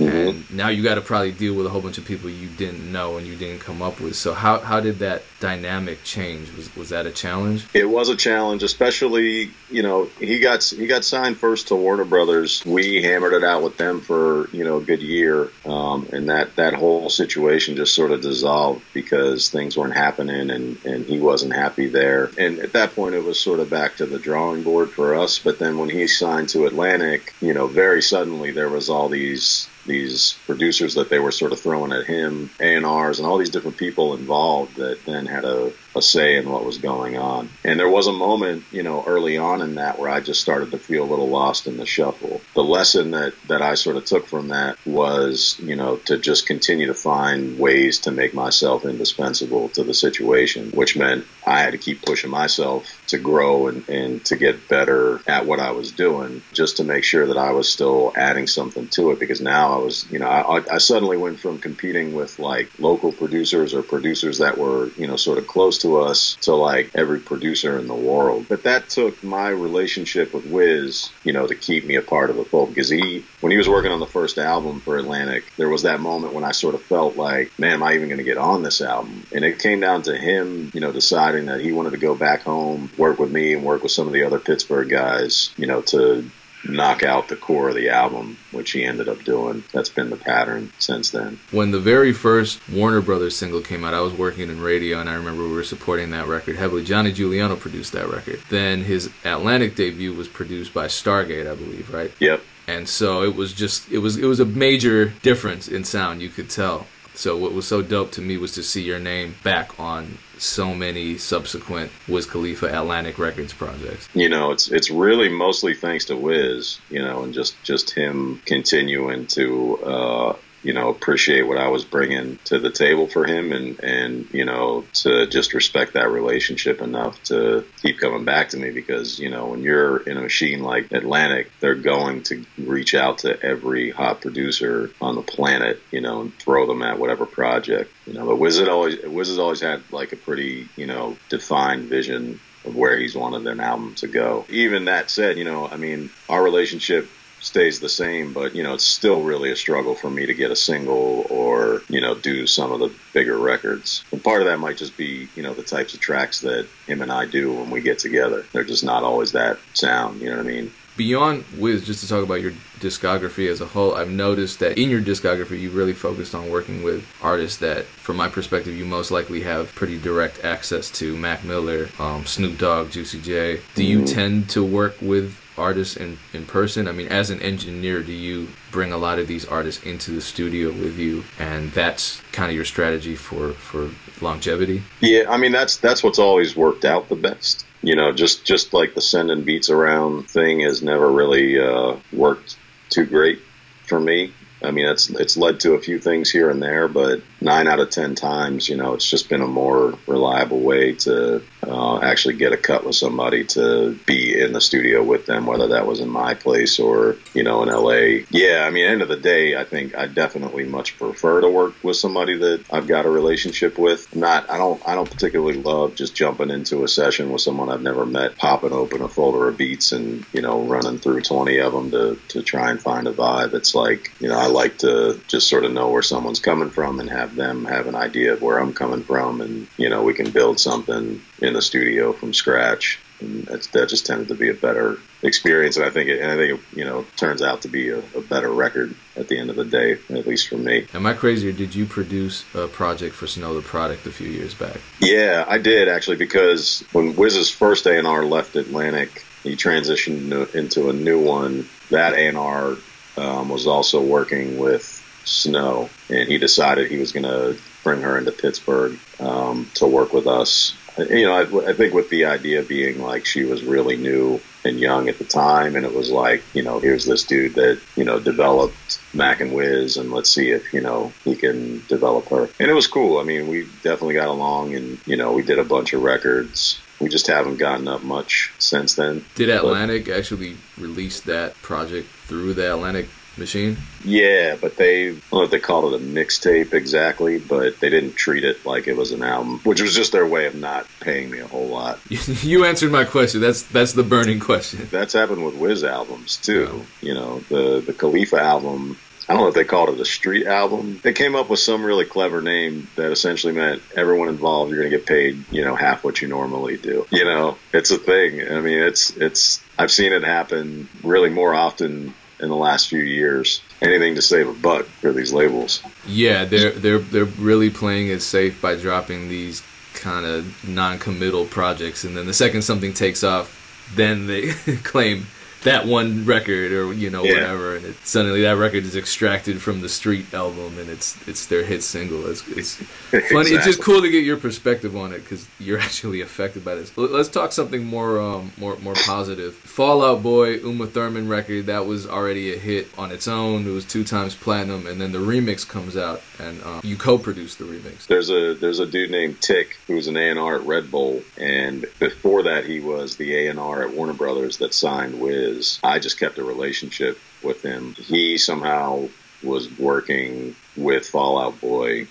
Mm-hmm. 0.00 0.28
And 0.28 0.50
now 0.50 0.68
you 0.68 0.82
got 0.82 0.94
to 0.94 1.00
probably 1.00 1.32
deal 1.32 1.54
with 1.54 1.66
a 1.66 1.68
whole 1.68 1.80
bunch 1.80 1.98
of 1.98 2.04
people 2.04 2.30
you 2.30 2.48
didn't 2.48 2.90
know 2.90 3.18
and 3.18 3.26
you 3.26 3.36
didn't 3.36 3.60
come 3.60 3.82
up 3.82 4.00
with. 4.00 4.16
So 4.16 4.34
how 4.34 4.60
how 4.60 4.80
did 4.80 4.98
that 5.00 5.22
dynamic 5.40 6.02
change? 6.04 6.54
Was 6.56 6.74
was 6.76 6.88
that 6.90 7.06
a 7.06 7.10
challenge? 7.10 7.66
It 7.74 7.88
was 7.88 8.08
a 8.08 8.16
challenge, 8.16 8.62
especially 8.62 9.50
you 9.70 9.82
know 9.82 10.04
he 10.18 10.40
got 10.40 10.64
he 10.64 10.86
got 10.86 11.04
signed 11.04 11.36
first 11.36 11.68
to 11.68 11.76
Warner 11.76 12.04
Brothers. 12.04 12.64
We 12.64 13.02
hammered 13.02 13.34
it 13.34 13.44
out 13.44 13.62
with 13.62 13.76
them 13.76 14.00
for 14.00 14.48
you 14.50 14.64
know 14.64 14.78
a 14.78 14.82
good 14.82 15.02
year, 15.02 15.50
um, 15.64 16.08
and 16.12 16.28
that 16.28 16.56
that 16.56 16.74
whole 16.74 17.10
situation 17.10 17.76
just 17.76 17.94
sort 17.94 18.10
of 18.10 18.22
dissolved 18.22 18.82
because 18.94 19.50
things 19.50 19.76
weren't 19.76 19.94
happening 19.94 20.50
and 20.50 20.84
and 20.84 21.04
he 21.04 21.20
wasn't 21.20 21.52
happy 21.52 21.88
there. 21.88 22.30
And 22.38 22.58
at 22.60 22.72
that 22.72 22.94
point, 22.94 23.14
it 23.14 23.24
was 23.24 23.38
sort 23.38 23.60
of 23.60 23.70
back 23.70 23.96
to 23.96 24.06
the 24.06 24.18
drawing 24.18 24.62
board 24.62 24.90
for 24.90 25.14
us. 25.14 25.38
But 25.38 25.58
then 25.58 25.78
when 25.78 25.90
he 25.90 26.06
signed 26.06 26.48
to 26.50 26.66
Atlantic, 26.66 27.34
you 27.40 27.54
know, 27.54 27.66
very 27.66 28.02
suddenly 28.02 28.50
there 28.50 28.68
was 28.68 28.88
all 28.88 29.08
these 29.08 29.68
these 29.90 30.38
producers 30.46 30.94
that 30.94 31.10
they 31.10 31.18
were 31.18 31.32
sort 31.32 31.52
of 31.52 31.60
throwing 31.60 31.92
at 31.92 32.06
him, 32.06 32.50
A&Rs, 32.60 33.18
and 33.18 33.26
all 33.26 33.38
these 33.38 33.50
different 33.50 33.76
people 33.76 34.14
involved 34.14 34.76
that 34.76 34.98
then 35.04 35.26
had 35.26 35.44
a, 35.44 35.72
a 35.96 36.02
say 36.02 36.36
in 36.36 36.48
what 36.48 36.64
was 36.64 36.78
going 36.78 37.16
on. 37.16 37.48
And 37.64 37.78
there 37.78 37.88
was 37.88 38.06
a 38.06 38.12
moment, 38.12 38.64
you 38.70 38.82
know, 38.82 39.02
early 39.06 39.38
on 39.38 39.62
in 39.62 39.76
that 39.76 39.98
where 39.98 40.10
I 40.10 40.20
just 40.20 40.40
started 40.40 40.70
to 40.70 40.78
feel 40.78 41.04
a 41.04 41.10
little 41.10 41.28
lost 41.28 41.66
in 41.66 41.76
the 41.76 41.86
shuffle. 41.86 42.40
The 42.54 42.62
lesson 42.62 43.12
that, 43.12 43.34
that 43.48 43.62
I 43.62 43.74
sort 43.74 43.96
of 43.96 44.04
took 44.04 44.26
from 44.26 44.48
that 44.48 44.78
was, 44.86 45.58
you 45.62 45.76
know, 45.76 45.96
to 45.96 46.18
just 46.18 46.46
continue 46.46 46.86
to 46.86 46.94
find 46.94 47.58
ways 47.58 48.00
to 48.00 48.10
make 48.10 48.34
myself 48.34 48.84
indispensable 48.84 49.68
to 49.70 49.84
the 49.84 49.94
situation, 49.94 50.70
which 50.70 50.96
meant 50.96 51.26
I 51.46 51.60
had 51.60 51.72
to 51.72 51.78
keep 51.78 52.02
pushing 52.02 52.30
myself 52.30 52.86
to 53.08 53.18
grow 53.18 53.66
and, 53.66 53.88
and 53.88 54.24
to 54.26 54.36
get 54.36 54.68
better 54.68 55.20
at 55.26 55.46
what 55.46 55.58
I 55.60 55.72
was 55.72 55.92
doing 55.92 56.42
just 56.52 56.76
to 56.76 56.84
make 56.84 57.04
sure 57.04 57.26
that 57.26 57.36
I 57.36 57.52
was 57.52 57.70
still 57.70 58.12
adding 58.16 58.46
something 58.46 58.88
to 58.88 59.10
it 59.10 59.18
because 59.18 59.40
now 59.40 59.74
I 59.74 59.82
was, 59.82 60.10
you 60.10 60.18
know, 60.18 60.28
I, 60.28 60.62
I 60.74 60.78
suddenly 60.78 61.16
went 61.16 61.40
from 61.40 61.58
competing 61.58 62.14
with 62.14 62.38
like 62.38 62.70
local 62.78 63.12
producers 63.12 63.74
or 63.74 63.82
producers 63.82 64.38
that 64.38 64.58
were, 64.58 64.90
you 64.96 65.06
know, 65.06 65.16
sort 65.16 65.38
of 65.38 65.46
close 65.46 65.79
to 65.80 66.00
us 66.00 66.36
to 66.42 66.54
like 66.54 66.90
every 66.94 67.20
producer 67.20 67.78
in 67.78 67.86
the 67.86 67.94
world. 67.94 68.46
But 68.48 68.64
that 68.64 68.88
took 68.88 69.22
my 69.22 69.48
relationship 69.48 70.32
with 70.32 70.46
Wiz, 70.46 71.10
you 71.24 71.32
know, 71.32 71.46
to 71.46 71.54
keep 71.54 71.84
me 71.84 71.96
a 71.96 72.02
part 72.02 72.30
of 72.30 72.36
the 72.36 72.44
fold 72.44 72.70
because 72.70 72.88
he, 72.88 73.24
when 73.40 73.50
he 73.50 73.58
was 73.58 73.68
working 73.68 73.92
on 73.92 74.00
the 74.00 74.06
first 74.06 74.38
album 74.38 74.80
for 74.80 74.96
Atlantic, 74.96 75.44
there 75.56 75.68
was 75.68 75.82
that 75.82 76.00
moment 76.00 76.34
when 76.34 76.44
I 76.44 76.52
sort 76.52 76.74
of 76.74 76.82
felt 76.82 77.16
like, 77.16 77.58
man, 77.58 77.74
am 77.74 77.82
I 77.82 77.94
even 77.94 78.08
going 78.08 78.18
to 78.18 78.24
get 78.24 78.38
on 78.38 78.62
this 78.62 78.80
album? 78.80 79.24
And 79.32 79.44
it 79.44 79.58
came 79.58 79.80
down 79.80 80.02
to 80.02 80.16
him, 80.16 80.70
you 80.74 80.80
know, 80.80 80.92
deciding 80.92 81.46
that 81.46 81.60
he 81.60 81.72
wanted 81.72 81.90
to 81.90 81.98
go 81.98 82.14
back 82.14 82.42
home 82.42 82.90
work 82.96 83.18
with 83.18 83.30
me 83.30 83.54
and 83.54 83.64
work 83.64 83.82
with 83.82 83.92
some 83.92 84.06
of 84.06 84.12
the 84.12 84.24
other 84.24 84.38
Pittsburgh 84.38 84.88
guys, 84.88 85.52
you 85.56 85.66
know, 85.66 85.82
to 85.82 86.30
knock 86.64 87.02
out 87.02 87.28
the 87.28 87.36
core 87.36 87.70
of 87.70 87.74
the 87.74 87.88
album, 87.88 88.36
which 88.50 88.72
he 88.72 88.84
ended 88.84 89.08
up 89.08 89.24
doing. 89.24 89.64
That's 89.72 89.88
been 89.88 90.10
the 90.10 90.16
pattern 90.16 90.72
since 90.78 91.10
then. 91.10 91.38
When 91.50 91.70
the 91.70 91.80
very 91.80 92.12
first 92.12 92.60
Warner 92.68 93.00
Brothers 93.00 93.36
single 93.36 93.60
came 93.60 93.84
out, 93.84 93.94
I 93.94 94.00
was 94.00 94.12
working 94.12 94.48
in 94.48 94.60
radio 94.60 95.00
and 95.00 95.08
I 95.08 95.14
remember 95.14 95.44
we 95.44 95.54
were 95.54 95.64
supporting 95.64 96.10
that 96.10 96.26
record 96.26 96.56
heavily. 96.56 96.84
Johnny 96.84 97.12
Juliano 97.12 97.56
produced 97.56 97.92
that 97.92 98.08
record. 98.08 98.40
Then 98.48 98.84
his 98.84 99.10
Atlantic 99.24 99.74
debut 99.74 100.12
was 100.12 100.28
produced 100.28 100.74
by 100.74 100.86
Stargate, 100.86 101.50
I 101.50 101.54
believe, 101.54 101.92
right? 101.92 102.12
Yep. 102.18 102.42
And 102.66 102.88
so 102.88 103.22
it 103.22 103.34
was 103.34 103.52
just 103.52 103.90
it 103.90 103.98
was 103.98 104.16
it 104.16 104.26
was 104.26 104.38
a 104.38 104.44
major 104.44 105.06
difference 105.22 105.66
in 105.66 105.84
sound, 105.84 106.22
you 106.22 106.28
could 106.28 106.48
tell. 106.48 106.86
So 107.20 107.36
what 107.36 107.52
was 107.52 107.66
so 107.66 107.82
dope 107.82 108.12
to 108.12 108.22
me 108.22 108.38
was 108.38 108.52
to 108.52 108.62
see 108.62 108.80
your 108.80 108.98
name 108.98 109.34
back 109.44 109.78
on 109.78 110.16
so 110.38 110.74
many 110.74 111.18
subsequent 111.18 111.92
Wiz 112.08 112.24
Khalifa 112.24 112.74
Atlantic 112.74 113.18
Records 113.18 113.52
projects. 113.52 114.08
You 114.14 114.30
know, 114.30 114.52
it's 114.52 114.70
it's 114.70 114.90
really 114.90 115.28
mostly 115.28 115.74
thanks 115.74 116.06
to 116.06 116.16
Wiz, 116.16 116.78
you 116.88 117.02
know, 117.02 117.22
and 117.22 117.34
just 117.34 117.62
just 117.62 117.90
him 117.90 118.40
continuing 118.46 119.26
to 119.26 119.76
uh, 119.84 120.36
you 120.62 120.74
know, 120.74 120.88
appreciate 120.90 121.42
what 121.42 121.58
I 121.58 121.68
was 121.68 121.84
bringing 121.84 122.38
to 122.44 122.58
the 122.58 122.70
table 122.70 123.06
for 123.06 123.24
him 123.24 123.52
and, 123.52 123.82
and, 123.82 124.28
you 124.32 124.44
know, 124.44 124.84
to 124.94 125.26
just 125.26 125.54
respect 125.54 125.94
that 125.94 126.10
relationship 126.10 126.82
enough 126.82 127.22
to 127.24 127.64
keep 127.80 127.98
coming 127.98 128.24
back 128.24 128.50
to 128.50 128.58
me 128.58 128.70
because, 128.70 129.18
you 129.18 129.30
know, 129.30 129.46
when 129.46 129.62
you're 129.62 129.98
in 129.98 130.16
a 130.16 130.20
machine 130.20 130.62
like 130.62 130.92
Atlantic, 130.92 131.50
they're 131.60 131.74
going 131.74 132.22
to 132.24 132.44
reach 132.58 132.94
out 132.94 133.18
to 133.18 133.42
every 133.42 133.90
hot 133.90 134.20
producer 134.20 134.90
on 135.00 135.14
the 135.14 135.22
planet, 135.22 135.80
you 135.90 136.00
know, 136.00 136.22
and 136.22 136.34
throw 136.38 136.66
them 136.66 136.82
at 136.82 136.98
whatever 136.98 137.24
project, 137.24 137.90
you 138.06 138.12
know, 138.12 138.26
but 138.26 138.36
Wiz 138.36 138.60
always, 138.60 139.02
Wiz 139.02 139.28
has 139.28 139.38
always 139.38 139.60
had 139.60 139.82
like 139.90 140.12
a 140.12 140.16
pretty, 140.16 140.68
you 140.76 140.86
know, 140.86 141.16
defined 141.30 141.84
vision 141.84 142.38
of 142.64 142.76
where 142.76 142.98
he's 142.98 143.14
wanted 143.14 143.46
an 143.46 143.60
album 143.60 143.94
to 143.96 144.06
go. 144.06 144.44
Even 144.50 144.84
that 144.84 145.10
said, 145.10 145.38
you 145.38 145.44
know, 145.44 145.66
I 145.66 145.76
mean, 145.76 146.10
our 146.28 146.42
relationship 146.42 147.08
stays 147.40 147.80
the 147.80 147.88
same, 147.88 148.32
but 148.32 148.54
you 148.54 148.62
know, 148.62 148.74
it's 148.74 148.84
still 148.84 149.22
really 149.22 149.50
a 149.50 149.56
struggle 149.56 149.94
for 149.94 150.10
me 150.10 150.26
to 150.26 150.34
get 150.34 150.50
a 150.50 150.56
single 150.56 151.26
or 151.30 151.82
you 151.88 152.00
know 152.00 152.14
do 152.14 152.46
some 152.46 152.72
of 152.72 152.80
the 152.80 152.92
bigger 153.12 153.36
records. 153.36 154.04
And 154.12 154.22
part 154.22 154.42
of 154.42 154.48
that 154.48 154.58
might 154.58 154.76
just 154.76 154.96
be 154.96 155.28
you 155.34 155.42
know 155.42 155.54
the 155.54 155.62
types 155.62 155.94
of 155.94 156.00
tracks 156.00 156.40
that 156.40 156.66
him 156.86 157.02
and 157.02 157.10
I 157.10 157.26
do 157.26 157.52
when 157.52 157.70
we 157.70 157.80
get 157.80 157.98
together. 157.98 158.44
They're 158.52 158.64
just 158.64 158.84
not 158.84 159.02
always 159.02 159.32
that 159.32 159.58
sound. 159.74 160.20
You 160.20 160.30
know 160.30 160.36
what 160.36 160.46
I 160.46 160.48
mean? 160.48 160.72
Beyond 160.96 161.44
Wiz, 161.56 161.86
just 161.86 162.02
to 162.02 162.08
talk 162.08 162.22
about 162.22 162.42
your 162.42 162.52
discography 162.78 163.48
as 163.48 163.62
a 163.62 163.66
whole, 163.66 163.94
I've 163.94 164.10
noticed 164.10 164.58
that 164.58 164.76
in 164.76 164.90
your 164.90 165.00
discography, 165.00 165.58
you 165.58 165.70
really 165.70 165.94
focused 165.94 166.34
on 166.34 166.50
working 166.50 166.82
with 166.82 167.06
artists 167.22 167.56
that, 167.60 167.86
from 167.86 168.16
my 168.16 168.28
perspective, 168.28 168.76
you 168.76 168.84
most 168.84 169.10
likely 169.10 169.40
have 169.40 169.74
pretty 169.74 169.98
direct 169.98 170.44
access 170.44 170.90
to. 170.98 171.16
Mac 171.16 171.42
Miller, 171.42 171.88
um, 171.98 172.26
Snoop 172.26 172.58
Dogg, 172.58 172.90
Juicy 172.90 173.18
J. 173.20 173.60
Do 173.74 173.82
you 173.82 173.98
mm-hmm. 173.98 174.14
tend 174.14 174.50
to 174.50 174.62
work 174.62 174.96
with 175.00 175.39
artists 175.56 175.96
in, 175.96 176.18
in 176.32 176.46
person? 176.46 176.88
I 176.88 176.92
mean, 176.92 177.08
as 177.08 177.30
an 177.30 177.40
engineer, 177.40 178.02
do 178.02 178.12
you 178.12 178.48
bring 178.70 178.92
a 178.92 178.96
lot 178.96 179.18
of 179.18 179.26
these 179.26 179.44
artists 179.46 179.82
into 179.84 180.12
the 180.12 180.20
studio 180.20 180.68
with 180.68 180.98
you, 180.98 181.24
and 181.38 181.72
that's 181.72 182.20
kind 182.32 182.50
of 182.50 182.56
your 182.56 182.64
strategy 182.64 183.16
for 183.16 183.52
for 183.52 183.90
longevity? 184.20 184.82
Yeah, 185.00 185.24
I 185.28 185.36
mean 185.36 185.52
that's 185.52 185.76
that's 185.76 186.02
what's 186.02 186.18
always 186.18 186.56
worked 186.56 186.84
out 186.84 187.08
the 187.08 187.16
best. 187.16 187.66
You 187.82 187.96
know, 187.96 188.12
just 188.12 188.44
just 188.44 188.72
like 188.74 188.94
the 188.94 189.00
sending 189.00 189.42
beats 189.42 189.70
around 189.70 190.28
thing 190.28 190.60
has 190.60 190.82
never 190.82 191.10
really 191.10 191.58
uh, 191.58 191.96
worked 192.12 192.56
too 192.90 193.06
great 193.06 193.40
for 193.86 193.98
me. 193.98 194.32
I 194.62 194.70
mean, 194.72 194.86
it's 194.86 195.08
it's 195.08 195.36
led 195.36 195.60
to 195.60 195.74
a 195.74 195.80
few 195.80 195.98
things 195.98 196.30
here 196.30 196.50
and 196.50 196.62
there, 196.62 196.88
but 196.88 197.22
nine 197.40 197.66
out 197.66 197.80
of 197.80 197.90
ten 197.90 198.14
times, 198.14 198.68
you 198.68 198.76
know, 198.76 198.94
it's 198.94 199.08
just 199.08 199.28
been 199.28 199.40
a 199.40 199.46
more 199.46 199.98
reliable 200.06 200.60
way 200.60 200.92
to 200.96 201.42
uh, 201.70 202.00
actually 202.00 202.34
get 202.34 202.52
a 202.52 202.56
cut 202.56 202.84
with 202.84 202.96
somebody 202.96 203.44
to 203.44 203.98
be 204.06 204.38
in 204.38 204.52
the 204.52 204.60
studio 204.60 205.02
with 205.02 205.26
them, 205.26 205.46
whether 205.46 205.68
that 205.68 205.86
was 205.86 206.00
in 206.00 206.08
my 206.08 206.34
place 206.34 206.78
or 206.78 207.16
you 207.34 207.42
know 207.42 207.62
in 207.62 207.68
LA. 207.68 208.24
Yeah, 208.30 208.64
I 208.66 208.70
mean, 208.70 208.86
end 208.86 209.02
of 209.02 209.08
the 209.08 209.16
day, 209.16 209.56
I 209.56 209.64
think 209.64 209.96
I 209.96 210.06
definitely 210.06 210.64
much 210.64 210.98
prefer 210.98 211.40
to 211.40 211.48
work 211.48 211.74
with 211.82 211.96
somebody 211.96 212.36
that 212.38 212.64
I've 212.70 212.88
got 212.88 213.06
a 213.06 213.10
relationship 213.10 213.78
with. 213.78 214.14
Not, 214.14 214.50
I 214.50 214.58
don't, 214.58 214.82
I 214.86 214.94
don't 214.94 215.10
particularly 215.10 215.60
love 215.62 215.94
just 215.94 216.14
jumping 216.14 216.50
into 216.50 216.84
a 216.84 216.88
session 216.88 217.30
with 217.30 217.42
someone 217.42 217.70
I've 217.70 217.82
never 217.82 218.04
met, 218.04 218.36
popping 218.36 218.72
open 218.72 219.02
a 219.02 219.08
folder 219.08 219.48
of 219.48 219.56
beats 219.56 219.92
and 219.92 220.24
you 220.32 220.42
know 220.42 220.62
running 220.62 220.98
through 220.98 221.20
twenty 221.22 221.58
of 221.58 221.72
them 221.72 221.90
to 221.92 222.18
to 222.28 222.42
try 222.42 222.70
and 222.70 222.80
find 222.80 223.06
a 223.06 223.12
vibe. 223.12 223.54
It's 223.54 223.74
like 223.74 224.12
you 224.20 224.28
know, 224.28 224.38
I 224.38 224.46
like 224.46 224.78
to 224.78 225.20
just 225.28 225.48
sort 225.48 225.64
of 225.64 225.72
know 225.72 225.90
where 225.90 226.02
someone's 226.02 226.40
coming 226.40 226.70
from 226.70 227.00
and 227.00 227.10
have 227.10 227.34
them 227.34 227.64
have 227.64 227.86
an 227.86 227.94
idea 227.94 228.32
of 228.32 228.42
where 228.42 228.58
I'm 228.58 228.72
coming 228.72 229.02
from, 229.02 229.40
and 229.40 229.68
you 229.76 229.88
know 229.88 230.02
we 230.02 230.14
can 230.14 230.30
build 230.30 230.58
something 230.58 231.20
in 231.40 231.54
the 231.54 231.59
studio 231.62 232.12
from 232.12 232.32
scratch. 232.32 232.98
And 233.20 233.44
that 233.44 233.88
just 233.88 234.06
tended 234.06 234.28
to 234.28 234.34
be 234.34 234.48
a 234.48 234.54
better 234.54 234.96
experience, 235.22 235.76
and 235.76 235.84
I 235.84 235.90
think 235.90 236.08
it, 236.08 236.20
and 236.20 236.30
I 236.30 236.36
think 236.36 236.58
it, 236.58 236.78
you 236.78 236.84
know 236.84 237.04
turns 237.16 237.42
out 237.42 237.62
to 237.62 237.68
be 237.68 237.90
a, 237.90 237.98
a, 237.98 238.22
better 238.22 238.50
record 238.50 238.94
at 239.14 239.28
the 239.28 239.38
end 239.38 239.50
of 239.50 239.56
the 239.56 239.64
day, 239.66 239.98
at 240.08 240.26
least 240.26 240.48
for 240.48 240.56
me. 240.56 240.86
Am 240.94 241.04
I 241.04 241.12
crazy, 241.12 241.50
or 241.50 241.52
did 241.52 241.74
you 241.74 241.84
produce 241.84 242.46
a 242.54 242.66
project 242.66 243.14
for 243.14 243.26
Snow 243.26 243.52
the 243.52 243.60
Product 243.60 244.06
a 244.06 244.10
few 244.10 244.28
years 244.28 244.54
back? 244.54 244.80
Yeah, 245.00 245.44
I 245.46 245.58
did 245.58 245.88
actually, 245.88 246.16
because 246.16 246.82
when 246.92 247.14
Wiz's 247.14 247.50
first 247.50 247.84
A 247.84 247.98
and 247.98 248.06
R 248.06 248.24
left 248.24 248.56
Atlantic, 248.56 249.22
he 249.42 249.54
transitioned 249.54 250.54
into 250.54 250.88
a 250.88 250.92
new 250.94 251.22
one. 251.22 251.68
That 251.90 252.14
A 252.14 252.26
and 252.26 252.38
R 252.38 252.76
um, 253.18 253.48
was 253.48 253.66
also 253.66 254.02
working 254.02 254.58
with 254.58 254.96
Snow, 255.24 255.90
and 256.08 256.28
he 256.28 256.38
decided 256.38 256.90
he 256.90 256.98
was 256.98 257.12
going 257.12 257.24
to 257.24 257.56
bring 257.84 258.02
her 258.02 258.18
into 258.18 258.32
Pittsburgh 258.32 258.98
um, 259.18 259.70
to 259.74 259.86
work 259.86 260.12
with 260.12 260.26
us. 260.26 260.74
You 261.08 261.26
know, 261.26 261.34
I, 261.34 261.70
I 261.70 261.72
think 261.72 261.94
with 261.94 262.10
the 262.10 262.26
idea 262.26 262.62
being 262.62 263.00
like 263.00 263.26
she 263.26 263.44
was 263.44 263.62
really 263.62 263.96
new 263.96 264.40
and 264.64 264.78
young 264.78 265.08
at 265.08 265.18
the 265.18 265.24
time, 265.24 265.76
and 265.76 265.84
it 265.84 265.94
was 265.94 266.10
like, 266.10 266.42
you 266.52 266.62
know, 266.62 266.78
here's 266.78 267.04
this 267.04 267.24
dude 267.24 267.54
that 267.54 267.80
you 267.96 268.04
know 268.04 268.20
developed 268.20 269.00
Mac 269.14 269.40
and 269.40 269.54
Wiz, 269.54 269.96
and 269.96 270.10
let's 270.10 270.30
see 270.30 270.50
if 270.50 270.72
you 270.72 270.80
know 270.80 271.12
he 271.24 271.36
can 271.36 271.82
develop 271.88 272.28
her. 272.28 272.48
And 272.58 272.70
it 272.70 272.74
was 272.74 272.86
cool. 272.86 273.18
I 273.18 273.24
mean, 273.24 273.48
we 273.48 273.64
definitely 273.82 274.14
got 274.14 274.28
along, 274.28 274.74
and 274.74 274.98
you 275.06 275.16
know, 275.16 275.32
we 275.32 275.42
did 275.42 275.58
a 275.58 275.64
bunch 275.64 275.92
of 275.92 276.02
records. 276.02 276.80
We 277.00 277.08
just 277.08 277.28
haven't 277.28 277.56
gotten 277.56 277.88
up 277.88 278.02
much 278.02 278.52
since 278.58 278.94
then. 278.94 279.24
Did 279.34 279.48
Atlantic 279.48 280.06
but, 280.06 280.18
actually 280.18 280.58
release 280.76 281.20
that 281.20 281.54
project 281.62 282.08
through 282.26 282.54
the 282.54 282.74
Atlantic 282.74 283.08
machine? 283.40 283.76
Yeah, 284.04 284.56
but 284.60 284.76
they 284.76 285.08
I 285.08 285.12
don't 285.12 285.32
know 285.32 285.42
if 285.42 285.50
they 285.50 285.58
called 285.58 285.92
it 285.92 286.00
a 286.00 286.04
mixtape 286.04 286.72
exactly, 286.72 287.38
but 287.38 287.80
they 287.80 287.90
didn't 287.90 288.14
treat 288.14 288.44
it 288.44 288.64
like 288.64 288.86
it 288.86 288.96
was 288.96 289.10
an 289.12 289.22
album, 289.22 289.58
which 289.64 289.80
was 289.80 289.94
just 289.94 290.12
their 290.12 290.26
way 290.26 290.46
of 290.46 290.54
not 290.54 290.86
paying 291.00 291.30
me 291.30 291.40
a 291.40 291.46
whole 291.46 291.66
lot. 291.66 291.98
you 292.08 292.64
answered 292.64 292.92
my 292.92 293.04
question. 293.04 293.40
That's 293.40 293.62
that's 293.62 293.94
the 293.94 294.04
burning 294.04 294.38
question. 294.38 294.86
That's 294.90 295.12
happened 295.12 295.44
with 295.44 295.56
Wiz 295.56 295.82
albums 295.84 296.36
too. 296.36 296.84
You 297.00 297.14
know, 297.14 297.40
the 297.48 297.82
the 297.84 297.92
Khalifa 297.92 298.40
album 298.40 298.96
I 299.30 299.34
don't 299.34 299.42
know 299.42 299.48
if 299.48 299.54
they 299.54 299.62
called 299.62 299.90
it 299.90 300.00
a 300.00 300.04
street 300.04 300.48
album. 300.48 300.98
They 301.04 301.12
came 301.12 301.36
up 301.36 301.48
with 301.48 301.60
some 301.60 301.84
really 301.84 302.04
clever 302.04 302.42
name 302.42 302.88
that 302.96 303.12
essentially 303.12 303.52
meant 303.52 303.80
everyone 303.94 304.28
involved 304.28 304.72
you're 304.72 304.80
going 304.80 304.90
to 304.90 304.96
get 304.98 305.06
paid, 305.06 305.44
you 305.52 305.64
know, 305.64 305.76
half 305.76 306.02
what 306.02 306.20
you 306.20 306.26
normally 306.26 306.76
do. 306.76 307.06
You 307.10 307.24
know, 307.24 307.56
it's 307.72 307.92
a 307.92 307.98
thing. 307.98 308.42
I 308.50 308.60
mean, 308.60 308.82
it's 308.82 309.16
it's 309.16 309.62
I've 309.78 309.92
seen 309.92 310.12
it 310.12 310.24
happen 310.24 310.88
really 311.04 311.30
more 311.30 311.54
often 311.54 312.12
in 312.42 312.48
the 312.48 312.56
last 312.56 312.88
few 312.88 313.00
years. 313.00 313.60
Anything 313.80 314.14
to 314.14 314.22
save 314.22 314.48
a 314.48 314.52
buck 314.52 314.86
for 314.86 315.12
these 315.12 315.32
labels. 315.32 315.82
Yeah, 316.06 316.44
they're 316.44 316.72
they're 316.72 316.98
they're 316.98 317.24
really 317.24 317.70
playing 317.70 318.08
it 318.08 318.20
safe 318.20 318.60
by 318.60 318.76
dropping 318.76 319.28
these 319.28 319.62
kind 319.94 320.24
of 320.24 320.68
non-committal 320.68 321.46
projects, 321.46 322.04
and 322.04 322.16
then 322.16 322.26
the 322.26 322.34
second 322.34 322.62
something 322.62 322.92
takes 322.92 323.24
off, 323.24 323.90
then 323.94 324.26
they 324.26 324.52
claim 324.82 325.26
that 325.64 325.86
one 325.86 326.24
record 326.24 326.72
or 326.72 326.92
you 326.92 327.10
know 327.10 327.22
yeah. 327.22 327.34
whatever, 327.34 327.76
and 327.76 327.84
it, 327.86 327.96
suddenly 328.04 328.42
that 328.42 328.56
record 328.56 328.84
is 328.84 328.96
extracted 328.96 329.60
from 329.60 329.80
the 329.80 329.88
Street 329.88 330.32
album, 330.32 330.78
and 330.78 330.88
it's 330.88 331.16
it's 331.28 331.46
their 331.46 331.64
hit 331.64 331.82
single. 331.82 332.26
It's, 332.26 332.46
it's 332.48 332.74
funny. 333.10 333.20
Exactly. 333.22 333.54
It's 333.56 333.64
just 333.66 333.82
cool 333.82 334.00
to 334.00 334.10
get 334.10 334.24
your 334.24 334.36
perspective 334.36 334.96
on 334.96 335.12
it 335.12 335.20
because 335.20 335.46
you're 335.58 335.78
actually 335.90 336.20
affected 336.20 336.64
by 336.64 336.74
this. 336.74 336.96
Let's 336.96 337.28
talk 337.28 337.52
something 337.52 337.84
more 337.84 338.20
um, 338.20 338.52
more 338.56 338.76
more 338.78 338.94
positive. 338.94 339.54
Fall 339.54 340.04
Out 340.04 340.22
Boy, 340.22 340.56
Uma 340.56 340.86
Thurman 340.86 341.28
record 341.28 341.66
that 341.66 341.86
was 341.86 342.06
already 342.06 342.54
a 342.54 342.58
hit 342.58 342.88
on 342.98 343.12
its 343.12 343.28
own. 343.28 343.66
It 343.66 343.70
was 343.70 343.84
two 343.84 344.04
times 344.04 344.34
platinum, 344.34 344.86
and 344.86 345.00
then 345.00 345.12
the 345.12 345.18
remix 345.18 345.66
comes 345.66 345.96
out, 345.96 346.22
and 346.38 346.62
um, 346.62 346.80
you 346.82 346.96
co-produced 346.96 347.58
the 347.58 347.64
remix. 347.64 348.06
There's 348.06 348.30
a 348.30 348.54
there's 348.54 348.80
a 348.80 348.86
dude 348.86 349.10
named 349.10 349.40
Tick 349.40 349.76
who's 349.86 350.06
an 350.06 350.16
A 350.16 350.30
and 350.30 350.38
R 350.38 350.56
at 350.56 350.62
Red 350.62 350.90
Bull, 350.90 351.22
and 351.36 351.84
before 351.98 352.44
that 352.44 352.64
he 352.64 352.80
was 352.80 353.16
the 353.16 353.34
A 353.36 353.48
and 353.48 353.58
R 353.58 353.82
at 353.82 353.94
Warner 353.94 354.14
Brothers 354.14 354.58
that 354.58 354.72
signed 354.72 355.20
with 355.20 355.49
is 355.50 355.80
I 355.82 355.98
just 355.98 356.18
kept 356.18 356.38
a 356.38 356.44
relationship 356.44 357.18
with 357.42 357.62
him. 357.62 357.94
He 357.94 358.38
somehow 358.38 359.08
was 359.42 359.70
working 359.78 360.54
with 360.76 361.06
Fall 361.06 361.40
Out 361.40 361.60
Boy 361.60 362.06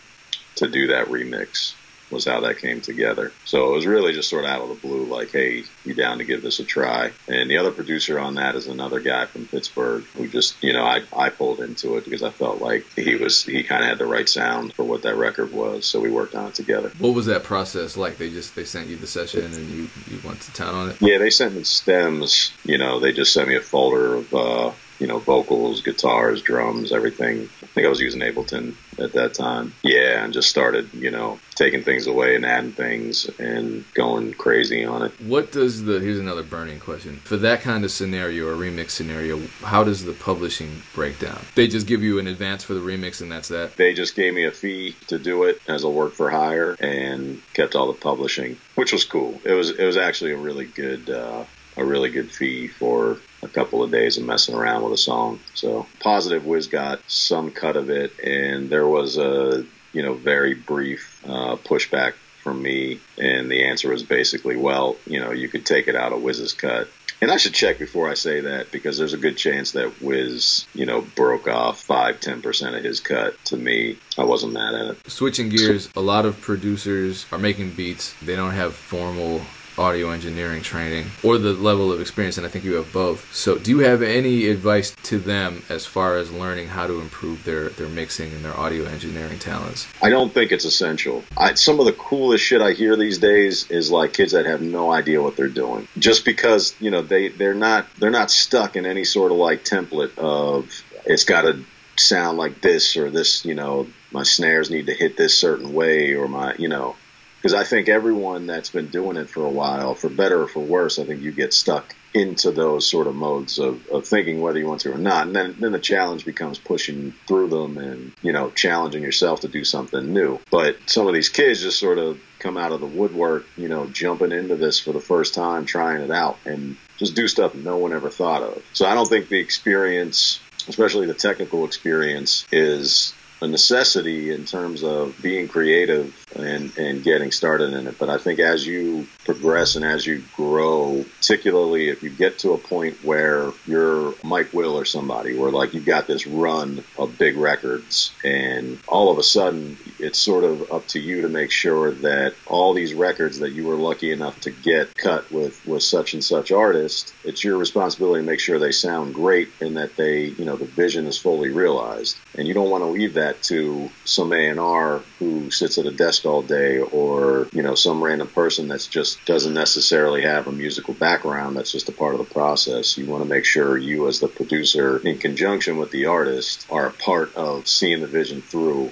to 0.55 0.69
do 0.69 0.87
that 0.87 1.07
remix 1.07 1.73
was 2.11 2.25
how 2.25 2.39
that 2.41 2.57
came 2.57 2.81
together. 2.81 3.31
So 3.45 3.69
it 3.69 3.75
was 3.75 3.85
really 3.85 4.13
just 4.13 4.29
sort 4.29 4.45
of 4.45 4.51
out 4.51 4.61
of 4.61 4.69
the 4.69 4.75
blue, 4.75 5.05
like, 5.05 5.31
hey, 5.31 5.63
you 5.85 5.93
down 5.93 6.19
to 6.19 6.23
give 6.23 6.41
this 6.41 6.59
a 6.59 6.63
try? 6.63 7.11
And 7.27 7.49
the 7.49 7.57
other 7.57 7.71
producer 7.71 8.19
on 8.19 8.35
that 8.35 8.55
is 8.55 8.67
another 8.67 8.99
guy 8.99 9.25
from 9.25 9.45
Pittsburgh 9.45 10.03
who 10.15 10.27
just, 10.27 10.61
you 10.63 10.73
know, 10.73 10.83
I, 10.83 11.03
I 11.15 11.29
pulled 11.29 11.59
into 11.59 11.97
it 11.97 12.05
because 12.05 12.23
I 12.23 12.29
felt 12.29 12.61
like 12.61 12.85
he 12.95 13.15
was, 13.15 13.43
he 13.43 13.63
kind 13.63 13.83
of 13.83 13.89
had 13.89 13.97
the 13.97 14.05
right 14.05 14.27
sound 14.27 14.73
for 14.73 14.83
what 14.83 15.03
that 15.03 15.15
record 15.15 15.51
was. 15.53 15.85
So 15.85 15.99
we 15.99 16.09
worked 16.11 16.35
on 16.35 16.47
it 16.47 16.55
together. 16.55 16.91
What 16.99 17.13
was 17.13 17.25
that 17.27 17.43
process 17.43 17.97
like? 17.97 18.17
They 18.17 18.29
just, 18.29 18.55
they 18.55 18.65
sent 18.65 18.87
you 18.87 18.97
the 18.97 19.07
session 19.07 19.45
and 19.45 19.69
you, 19.69 19.89
you 20.09 20.19
went 20.23 20.41
to 20.41 20.53
town 20.53 20.75
on 20.75 20.89
it? 20.89 21.01
Yeah, 21.01 21.17
they 21.17 21.29
sent 21.29 21.55
me 21.55 21.63
stems. 21.63 22.51
You 22.63 22.77
know, 22.77 22.99
they 22.99 23.11
just 23.11 23.33
sent 23.33 23.47
me 23.47 23.55
a 23.55 23.61
folder 23.61 24.15
of, 24.15 24.33
uh, 24.33 24.71
you 24.99 25.07
know, 25.07 25.19
vocals, 25.19 25.81
guitars, 25.81 26.41
drums, 26.41 26.91
everything. 26.91 27.49
I 27.63 27.65
think 27.67 27.85
I 27.85 27.89
was 27.89 27.99
using 27.99 28.21
Ableton 28.21 28.75
at 28.99 29.13
that 29.13 29.33
time. 29.33 29.73
Yeah, 29.83 30.23
and 30.23 30.33
just 30.33 30.49
started, 30.49 30.93
you 30.93 31.11
know, 31.11 31.39
taking 31.55 31.83
things 31.83 32.07
away 32.07 32.35
and 32.35 32.45
adding 32.45 32.71
things 32.71 33.29
and 33.39 33.85
going 33.93 34.33
crazy 34.33 34.83
on 34.85 35.03
it. 35.03 35.11
What 35.21 35.51
does 35.51 35.83
the 35.83 35.99
here's 35.99 36.19
another 36.19 36.43
burning 36.43 36.79
question. 36.79 37.17
For 37.23 37.37
that 37.37 37.61
kind 37.61 37.85
of 37.85 37.91
scenario 37.91 38.47
or 38.47 38.55
remix 38.55 38.91
scenario, 38.91 39.39
how 39.63 39.83
does 39.83 40.05
the 40.05 40.13
publishing 40.13 40.81
break 40.93 41.19
down? 41.19 41.39
They 41.55 41.67
just 41.67 41.87
give 41.87 42.01
you 42.03 42.19
an 42.19 42.27
advance 42.27 42.63
for 42.63 42.73
the 42.73 42.81
remix 42.81 43.21
and 43.21 43.31
that's 43.31 43.47
that? 43.49 43.75
They 43.77 43.93
just 43.93 44.15
gave 44.15 44.33
me 44.33 44.45
a 44.45 44.51
fee 44.51 44.95
to 45.07 45.19
do 45.19 45.43
it 45.43 45.61
as 45.67 45.83
a 45.83 45.89
work 45.89 46.13
for 46.13 46.29
hire 46.29 46.75
and 46.79 47.41
kept 47.53 47.75
all 47.75 47.87
the 47.87 47.99
publishing, 47.99 48.57
which 48.75 48.91
was 48.91 49.05
cool. 49.05 49.39
It 49.43 49.53
was 49.53 49.69
it 49.71 49.85
was 49.85 49.97
actually 49.97 50.31
a 50.31 50.37
really 50.37 50.65
good 50.65 51.09
uh, 51.09 51.45
a 51.79 51.85
really 51.85 52.09
good 52.09 52.31
fee 52.31 52.67
for 52.67 53.17
a 53.41 53.47
couple 53.47 53.83
of 53.83 53.91
days 53.91 54.17
of 54.17 54.25
messing 54.25 54.55
around 54.55 54.83
with 54.83 54.93
a 54.93 54.97
song. 54.97 55.39
So 55.53 55.87
Positive 55.99 56.45
Wiz 56.45 56.67
got 56.67 56.99
some 57.07 57.51
cut 57.51 57.77
of 57.77 57.89
it, 57.89 58.19
and 58.19 58.69
there 58.69 58.87
was 58.87 59.17
a 59.17 59.65
you 59.93 60.03
know 60.03 60.13
very 60.13 60.53
brief 60.53 61.21
uh, 61.25 61.55
pushback 61.55 62.13
from 62.43 62.61
me, 62.61 62.99
and 63.17 63.49
the 63.49 63.65
answer 63.65 63.89
was 63.89 64.03
basically, 64.03 64.55
well, 64.55 64.95
you 65.05 65.19
know, 65.19 65.31
you 65.31 65.49
could 65.49 65.65
take 65.65 65.87
it 65.87 65.95
out 65.95 66.13
of 66.13 66.21
Wiz's 66.21 66.53
cut. 66.53 66.89
And 67.21 67.29
I 67.29 67.35
should 67.35 67.53
check 67.53 67.79
before 67.79 68.09
I 68.09 68.13
say 68.13 68.39
that 68.39 68.71
because 68.71 68.97
there's 68.97 69.11
a 69.11 69.17
good 69.17 69.35
chance 69.35 69.71
that 69.71 70.01
Wiz, 70.01 70.65
you 70.73 70.85
know, 70.85 71.01
broke 71.01 71.49
off 71.49 71.81
five, 71.81 72.21
ten 72.21 72.41
percent 72.41 72.75
of 72.75 72.83
his 72.83 73.01
cut 73.01 73.35
to 73.45 73.57
me. 73.57 73.97
I 74.17 74.23
wasn't 74.23 74.53
mad 74.53 74.73
at 74.73 74.85
it. 74.91 75.11
Switching 75.11 75.49
gears, 75.49 75.89
a 75.97 76.01
lot 76.01 76.25
of 76.25 76.39
producers 76.39 77.25
are 77.33 77.37
making 77.37 77.71
beats. 77.71 78.15
They 78.21 78.37
don't 78.37 78.53
have 78.53 78.73
formal 78.73 79.41
audio 79.79 80.11
engineering 80.11 80.61
training 80.61 81.07
or 81.23 81.37
the 81.37 81.53
level 81.53 81.91
of 81.91 82.01
experience, 82.01 82.37
and 82.37 82.45
I 82.45 82.49
think 82.49 82.65
you 82.65 82.75
have 82.75 82.91
both. 82.91 83.33
So, 83.33 83.57
do 83.57 83.71
you 83.71 83.79
have 83.79 84.01
any 84.01 84.47
advice 84.47 84.95
to 85.03 85.17
them 85.17 85.63
as 85.69 85.85
far 85.85 86.17
as 86.17 86.31
learning 86.31 86.67
how 86.67 86.87
to 86.87 86.99
improve 86.99 87.43
their, 87.45 87.69
their 87.69 87.87
mixing 87.87 88.31
and 88.33 88.43
their 88.43 88.55
audio 88.57 88.85
engineering 88.85 89.39
talents? 89.39 89.87
I 90.01 90.09
don't 90.09 90.33
think 90.33 90.51
it's 90.51 90.65
essential. 90.65 91.23
I, 91.37 91.53
some 91.53 91.79
of 91.79 91.85
the 91.85 91.93
coolest 91.93 92.43
shit 92.43 92.61
I 92.61 92.73
hear 92.73 92.95
these 92.95 93.17
days 93.17 93.71
is 93.71 93.89
like 93.89 94.13
kids 94.13 94.33
that 94.33 94.45
have 94.45 94.61
no 94.61 94.91
idea 94.91 95.21
what 95.21 95.35
they're 95.35 95.47
doing, 95.47 95.87
just 95.97 96.25
because 96.25 96.75
you 96.79 96.91
know 96.91 97.01
they 97.01 97.29
they're 97.29 97.53
not 97.53 97.87
they're 97.97 98.09
not 98.09 98.29
stuck 98.29 98.75
in 98.75 98.85
any 98.85 99.03
sort 99.03 99.31
of 99.31 99.37
like 99.37 99.63
template 99.63 100.17
of 100.17 100.69
it's 101.05 101.23
got 101.23 101.43
to 101.43 101.63
sound 101.95 102.37
like 102.37 102.61
this 102.61 102.95
or 102.97 103.09
this 103.09 103.45
you 103.45 103.53
know 103.53 103.87
my 104.11 104.23
snares 104.23 104.69
need 104.69 104.85
to 104.87 104.93
hit 104.93 105.17
this 105.17 105.37
certain 105.37 105.73
way 105.73 106.13
or 106.13 106.27
my 106.27 106.55
you 106.57 106.67
know 106.67 106.95
because 107.41 107.53
I 107.53 107.63
think 107.63 107.87
everyone 107.87 108.47
that's 108.47 108.69
been 108.69 108.87
doing 108.87 109.15
it 109.15 109.29
for 109.29 109.45
a 109.45 109.49
while, 109.49 109.95
for 109.95 110.09
better 110.09 110.41
or 110.41 110.47
for 110.47 110.59
worse, 110.59 110.99
I 110.99 111.05
think 111.05 111.21
you 111.21 111.31
get 111.31 111.53
stuck 111.53 111.95
into 112.13 112.51
those 112.51 112.85
sort 112.85 113.07
of 113.07 113.15
modes 113.15 113.59
of, 113.59 113.87
of 113.87 114.05
thinking 114.05 114.41
whether 114.41 114.59
you 114.59 114.67
want 114.67 114.81
to 114.81 114.91
or 114.91 114.97
not. 114.97 115.27
And 115.27 115.35
then, 115.35 115.55
then 115.57 115.71
the 115.71 115.79
challenge 115.79 116.25
becomes 116.25 116.57
pushing 116.57 117.13
through 117.27 117.47
them 117.47 117.77
and, 117.77 118.11
you 118.21 118.33
know, 118.33 118.49
challenging 118.49 119.03
yourself 119.03 119.41
to 119.41 119.47
do 119.47 119.63
something 119.63 120.11
new. 120.13 120.39
But 120.51 120.77
some 120.87 121.07
of 121.07 121.13
these 121.13 121.29
kids 121.29 121.61
just 121.61 121.79
sort 121.79 121.97
of 121.97 122.19
come 122.39 122.57
out 122.57 122.73
of 122.73 122.81
the 122.81 122.87
woodwork, 122.87 123.45
you 123.55 123.69
know, 123.69 123.85
jumping 123.87 124.33
into 124.33 124.55
this 124.57 124.79
for 124.79 124.91
the 124.91 124.99
first 124.99 125.33
time, 125.33 125.65
trying 125.65 126.01
it 126.01 126.11
out 126.11 126.37
and 126.45 126.75
just 126.97 127.15
do 127.15 127.27
stuff 127.27 127.55
no 127.55 127.77
one 127.77 127.93
ever 127.93 128.09
thought 128.09 128.43
of. 128.43 128.61
So 128.73 128.85
I 128.85 128.95
don't 128.95 129.07
think 129.07 129.29
the 129.29 129.39
experience, 129.39 130.41
especially 130.67 131.05
the 131.05 131.13
technical 131.13 131.63
experience, 131.63 132.45
is 132.51 133.13
a 133.41 133.47
necessity 133.47 134.33
in 134.33 134.45
terms 134.45 134.83
of 134.83 135.15
being 135.21 135.47
creative 135.47 136.13
and, 136.35 136.77
and 136.77 137.03
getting 137.03 137.31
started 137.31 137.73
in 137.73 137.87
it. 137.87 137.97
But 137.97 138.09
I 138.09 138.17
think 138.17 138.39
as 138.39 138.65
you 138.65 139.07
progress 139.25 139.75
and 139.75 139.85
as 139.85 140.05
you 140.05 140.23
grow, 140.35 141.05
particularly 141.17 141.89
if 141.89 142.03
you 142.03 142.09
get 142.09 142.39
to 142.39 142.53
a 142.53 142.57
point 142.57 143.03
where 143.03 143.51
you're 143.65 144.13
Mike 144.23 144.53
Will 144.53 144.77
or 144.77 144.85
somebody, 144.85 145.35
where 145.35 145.51
like 145.51 145.73
you've 145.73 145.85
got 145.85 146.07
this 146.07 146.25
run 146.27 146.83
of 146.97 147.17
big 147.17 147.37
records, 147.37 148.13
and 148.23 148.79
all 148.87 149.11
of 149.11 149.17
a 149.17 149.23
sudden 149.23 149.77
it's 149.99 150.19
sort 150.19 150.43
of 150.43 150.71
up 150.71 150.87
to 150.87 150.99
you 150.99 151.21
to 151.21 151.29
make 151.29 151.51
sure 151.51 151.91
that 151.91 152.33
all 152.45 152.73
these 152.73 152.93
records 152.93 153.39
that 153.39 153.51
you 153.51 153.65
were 153.65 153.75
lucky 153.75 154.11
enough 154.11 154.39
to 154.41 154.51
get 154.51 154.95
cut 154.95 155.31
with 155.31 155.65
with 155.65 155.83
such 155.83 156.13
and 156.13 156.23
such 156.23 156.51
artist, 156.51 157.13
it's 157.23 157.43
your 157.43 157.57
responsibility 157.57 158.21
to 158.21 158.25
make 158.25 158.39
sure 158.39 158.59
they 158.59 158.71
sound 158.71 159.13
great 159.13 159.49
and 159.61 159.77
that 159.77 159.95
they, 159.95 160.25
you 160.25 160.45
know, 160.45 160.55
the 160.55 160.65
vision 160.65 161.05
is 161.05 161.17
fully 161.17 161.49
realized. 161.49 162.17
And 162.35 162.47
you 162.47 162.53
don't 162.53 162.69
want 162.69 162.83
to 162.83 162.89
leave 162.89 163.15
that 163.15 163.43
to 163.43 163.89
some 164.05 164.33
A 164.33 164.47
and 164.47 164.59
R 164.59 165.03
who 165.19 165.51
sits 165.51 165.77
at 165.77 165.85
a 165.85 165.91
desk 165.91 166.18
all 166.25 166.43
day, 166.43 166.77
or 166.77 167.47
you 167.53 167.63
know, 167.63 167.75
some 167.75 168.03
random 168.03 168.27
person 168.27 168.67
that's 168.67 168.87
just 168.87 169.25
doesn't 169.25 169.53
necessarily 169.53 170.21
have 170.23 170.47
a 170.47 170.51
musical 170.51 170.93
background. 170.93 171.57
That's 171.57 171.71
just 171.71 171.89
a 171.89 171.93
part 171.93 172.15
of 172.15 172.19
the 172.19 172.33
process. 172.33 172.97
You 172.97 173.05
want 173.05 173.23
to 173.23 173.29
make 173.29 173.45
sure 173.45 173.77
you, 173.77 174.07
as 174.07 174.19
the 174.19 174.27
producer, 174.27 175.01
in 175.03 175.17
conjunction 175.19 175.77
with 175.77 175.91
the 175.91 176.05
artist, 176.05 176.65
are 176.69 176.87
a 176.87 176.93
part 176.93 177.35
of 177.35 177.67
seeing 177.67 178.01
the 178.01 178.07
vision 178.07 178.41
through 178.41 178.91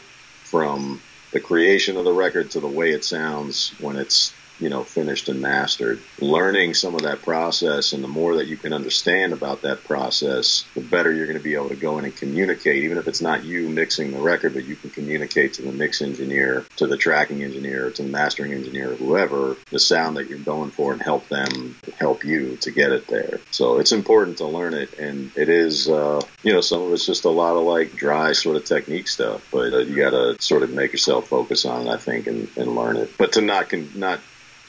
from 0.51 1.01
the 1.34 1.39
creation 1.39 1.98
of 1.98 2.05
the 2.05 2.13
record 2.13 2.51
to 2.51 2.60
the 2.60 2.67
way 2.67 2.89
it 2.89 3.03
sounds 3.03 3.75
when 3.79 3.98
it's 3.98 4.34
you 4.59 4.69
know, 4.69 4.83
finished 4.83 5.29
and 5.29 5.41
mastered. 5.41 6.01
Learning 6.19 6.73
some 6.73 6.95
of 6.95 7.01
that 7.01 7.21
process 7.21 7.93
and 7.93 8.03
the 8.03 8.07
more 8.07 8.35
that 8.37 8.47
you 8.47 8.57
can 8.57 8.73
understand 8.73 9.33
about 9.33 9.61
that 9.61 9.83
process, 9.83 10.65
the 10.73 10.81
better 10.81 11.13
you're 11.13 11.27
going 11.27 11.37
to 11.37 11.43
be 11.43 11.55
able 11.55 11.69
to 11.69 11.75
go 11.75 11.97
in 11.97 12.05
and 12.05 12.15
communicate, 12.15 12.83
even 12.83 12.97
if 12.97 13.07
it's 13.07 13.21
not 13.21 13.43
you 13.43 13.69
mixing 13.69 14.11
the 14.11 14.19
record, 14.19 14.53
but 14.53 14.65
you 14.65 14.75
can 14.75 14.89
communicate 14.89 15.53
to 15.53 15.61
the 15.61 15.71
mix 15.71 16.01
engineer, 16.01 16.65
to 16.77 16.87
the 16.87 16.97
tracking 16.97 17.43
engineer, 17.43 17.91
to 17.91 18.03
the 18.03 18.09
mastering 18.09 18.53
engineer, 18.53 18.95
whoever, 18.95 19.57
the 19.71 19.79
sound 19.79 20.17
that 20.17 20.29
you're 20.29 20.39
going 20.39 20.71
for 20.71 20.93
and 20.93 21.01
help 21.01 21.27
them 21.27 21.77
help 21.99 22.23
you 22.23 22.57
to 22.57 22.71
get 22.71 22.91
it 22.91 23.07
there. 23.07 23.39
So 23.51 23.79
it's 23.79 23.91
important 23.91 24.37
to 24.37 24.45
learn 24.47 24.73
it. 24.73 24.97
And 24.97 25.31
it 25.35 25.49
is, 25.49 25.89
uh, 25.89 26.21
you 26.43 26.53
know, 26.53 26.61
some 26.61 26.81
of 26.81 26.93
it's 26.93 27.05
just 27.05 27.25
a 27.25 27.29
lot 27.29 27.55
of 27.55 27.63
like 27.63 27.95
dry 27.95 28.33
sort 28.33 28.55
of 28.55 28.65
technique 28.65 29.07
stuff, 29.07 29.47
but 29.51 29.73
uh, 29.73 29.79
you 29.79 29.95
got 29.97 30.11
to 30.11 30.35
sort 30.39 30.63
of 30.63 30.71
make 30.71 30.91
yourself 30.91 31.27
focus 31.27 31.65
on 31.65 31.87
it, 31.87 31.89
I 31.89 31.97
think, 31.97 32.27
and, 32.27 32.47
and 32.57 32.75
learn 32.75 32.97
it. 32.97 33.17
But 33.17 33.33
to 33.33 33.41
not, 33.41 33.69
con- 33.69 33.91
not, 33.95 34.19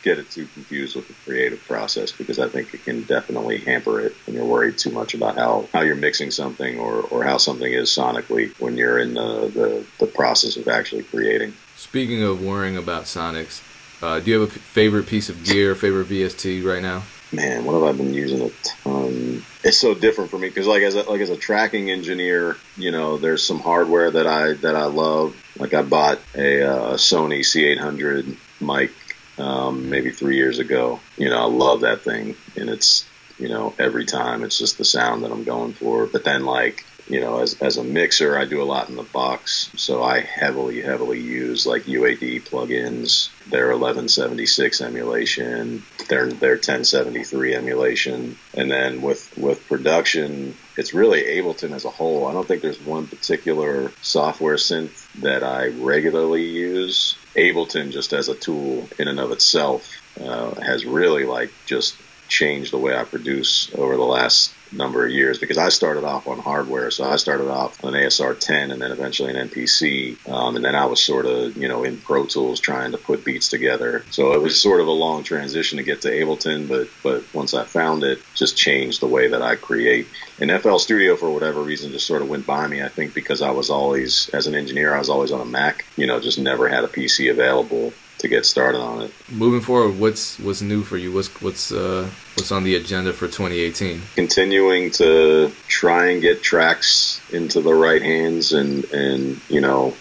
get 0.02 0.18
it 0.18 0.30
too 0.30 0.46
confused 0.54 0.96
with 0.96 1.08
the 1.08 1.14
creative 1.24 1.62
process 1.66 2.12
because 2.12 2.38
I 2.38 2.48
think 2.48 2.74
it 2.74 2.84
can 2.84 3.02
definitely 3.02 3.58
hamper 3.58 4.00
it 4.00 4.14
when 4.26 4.36
you're 4.36 4.44
worried 4.44 4.78
too 4.78 4.90
much 4.90 5.14
about 5.14 5.36
how, 5.36 5.68
how 5.72 5.82
you're 5.82 5.96
mixing 5.96 6.30
something 6.30 6.78
or, 6.78 7.00
or 7.02 7.24
how 7.24 7.38
something 7.38 7.72
is 7.72 7.90
sonically 7.90 8.58
when 8.58 8.76
you're 8.76 8.98
in 8.98 9.14
the, 9.14 9.50
the, 9.54 9.86
the 9.98 10.06
process 10.06 10.56
of 10.56 10.68
actually 10.68 11.02
creating. 11.02 11.54
Speaking 11.76 12.22
of 12.22 12.44
worrying 12.44 12.76
about 12.76 13.04
sonics, 13.04 13.62
uh, 14.02 14.20
do 14.20 14.30
you 14.30 14.40
have 14.40 14.50
a 14.50 14.52
p- 14.52 14.60
favorite 14.60 15.06
piece 15.06 15.28
of 15.28 15.44
gear, 15.44 15.74
favorite 15.74 16.08
VST 16.08 16.64
right 16.64 16.82
now? 16.82 17.02
Man, 17.30 17.64
what 17.64 17.74
have 17.74 17.82
I 17.82 17.92
been 17.92 18.14
using 18.14 18.40
a 18.40 18.50
ton? 18.64 19.44
It's 19.62 19.76
so 19.76 19.92
different 19.92 20.30
for 20.30 20.38
me 20.38 20.48
because, 20.48 20.66
like 20.66 20.82
as 20.82 20.94
a, 20.94 21.02
like 21.02 21.20
as 21.20 21.28
a 21.28 21.36
tracking 21.36 21.90
engineer, 21.90 22.56
you 22.76 22.90
know, 22.90 23.18
there's 23.18 23.44
some 23.44 23.60
hardware 23.60 24.10
that 24.10 24.26
I 24.26 24.54
that 24.54 24.74
I 24.74 24.84
love. 24.84 25.36
Like 25.58 25.74
I 25.74 25.82
bought 25.82 26.20
a 26.34 26.62
uh, 26.62 26.94
Sony 26.94 27.40
C800 27.40 28.36
mic 28.60 28.92
um, 29.38 29.88
maybe 29.88 30.10
three 30.10 30.36
years 30.36 30.58
ago. 30.58 31.00
You 31.16 31.30
know, 31.30 31.38
I 31.38 31.46
love 31.46 31.82
that 31.82 32.02
thing, 32.02 32.36
and 32.56 32.68
it's 32.68 33.06
you 33.38 33.48
know 33.48 33.74
every 33.78 34.04
time 34.04 34.44
it's 34.44 34.58
just 34.58 34.78
the 34.78 34.84
sound 34.84 35.24
that 35.24 35.30
I'm 35.30 35.44
going 35.44 35.72
for. 35.72 36.06
But 36.06 36.24
then 36.24 36.44
like 36.44 36.84
you 37.08 37.20
know, 37.20 37.40
as, 37.40 37.60
as 37.60 37.78
a 37.78 37.84
mixer, 37.84 38.38
I 38.38 38.44
do 38.44 38.62
a 38.62 38.64
lot 38.64 38.88
in 38.88 38.96
the 38.96 39.02
box. 39.02 39.70
So 39.76 40.02
I 40.02 40.20
heavily, 40.20 40.82
heavily 40.82 41.20
use 41.20 41.66
like 41.66 41.84
UAD 41.84 42.42
plugins, 42.42 43.30
their 43.48 43.68
1176 43.68 44.80
emulation, 44.80 45.82
their, 46.08 46.26
their 46.26 46.52
1073 46.52 47.54
emulation. 47.54 48.38
And 48.54 48.70
then 48.70 49.00
with, 49.00 49.36
with 49.38 49.66
production, 49.68 50.54
it's 50.76 50.92
really 50.92 51.22
Ableton 51.22 51.72
as 51.72 51.84
a 51.84 51.90
whole. 51.90 52.26
I 52.26 52.32
don't 52.32 52.46
think 52.46 52.62
there's 52.62 52.80
one 52.80 53.06
particular 53.06 53.90
software 54.02 54.56
synth 54.56 55.10
that 55.22 55.42
I 55.42 55.68
regularly 55.68 56.44
use. 56.44 57.16
Ableton 57.34 57.90
just 57.90 58.12
as 58.12 58.28
a 58.28 58.34
tool 58.34 58.88
in 58.98 59.08
and 59.08 59.18
of 59.18 59.32
itself 59.32 59.90
uh, 60.20 60.54
has 60.60 60.84
really 60.84 61.24
like 61.24 61.52
just 61.66 61.96
changed 62.28 62.72
the 62.72 62.78
way 62.78 62.94
I 62.96 63.04
produce 63.04 63.74
over 63.74 63.96
the 63.96 64.02
last 64.02 64.52
number 64.72 65.04
of 65.04 65.12
years 65.12 65.38
because 65.38 65.58
I 65.58 65.68
started 65.68 66.04
off 66.04 66.26
on 66.26 66.38
hardware. 66.38 66.90
So 66.90 67.04
I 67.08 67.16
started 67.16 67.48
off 67.50 67.82
on 67.84 67.92
ASR 67.92 68.38
10 68.38 68.70
and 68.70 68.80
then 68.80 68.92
eventually 68.92 69.34
an 69.34 69.48
MPC. 69.48 70.28
Um, 70.28 70.56
and 70.56 70.64
then 70.64 70.74
I 70.74 70.86
was 70.86 71.02
sort 71.02 71.26
of, 71.26 71.56
you 71.56 71.68
know, 71.68 71.84
in 71.84 71.98
Pro 71.98 72.26
Tools 72.26 72.60
trying 72.60 72.92
to 72.92 72.98
put 72.98 73.24
beats 73.24 73.48
together. 73.48 74.04
So 74.10 74.32
it 74.32 74.42
was 74.42 74.60
sort 74.60 74.80
of 74.80 74.86
a 74.86 74.92
long 74.92 75.22
transition 75.22 75.78
to 75.78 75.84
get 75.84 76.02
to 76.02 76.10
Ableton, 76.10 76.68
but, 76.68 76.88
but 77.02 77.24
once 77.34 77.54
I 77.54 77.64
found 77.64 78.04
it, 78.04 78.20
just 78.34 78.56
changed 78.56 79.00
the 79.00 79.06
way 79.06 79.28
that 79.28 79.42
I 79.42 79.56
create. 79.56 80.08
And 80.40 80.50
FL 80.62 80.78
Studio, 80.78 81.16
for 81.16 81.30
whatever 81.30 81.62
reason, 81.62 81.92
just 81.92 82.06
sort 82.06 82.22
of 82.22 82.28
went 82.28 82.46
by 82.46 82.66
me. 82.66 82.82
I 82.82 82.88
think 82.88 83.14
because 83.14 83.42
I 83.42 83.50
was 83.50 83.70
always, 83.70 84.28
as 84.30 84.46
an 84.46 84.54
engineer, 84.54 84.94
I 84.94 84.98
was 84.98 85.10
always 85.10 85.32
on 85.32 85.40
a 85.40 85.44
Mac, 85.44 85.84
you 85.96 86.06
know, 86.06 86.20
just 86.20 86.38
never 86.38 86.68
had 86.68 86.84
a 86.84 86.88
PC 86.88 87.30
available 87.30 87.92
to 88.18 88.28
get 88.28 88.44
started 88.44 88.80
on 88.80 89.02
it. 89.02 89.12
Moving 89.30 89.60
forward, 89.60 89.98
what's 89.98 90.38
what's 90.38 90.60
new 90.60 90.82
for 90.82 90.96
you? 90.96 91.12
What's 91.12 91.28
what's 91.40 91.72
uh, 91.72 92.08
what's 92.34 92.52
on 92.52 92.64
the 92.64 92.76
agenda 92.76 93.12
for 93.12 93.26
2018? 93.26 94.02
Continuing 94.14 94.90
to 94.92 95.52
try 95.66 96.10
and 96.10 96.22
get 96.22 96.42
tracks 96.42 97.20
into 97.32 97.60
the 97.60 97.74
right 97.74 98.02
hands 98.02 98.52
and 98.52 98.84
and 98.92 99.40
you 99.48 99.60
know 99.60 99.94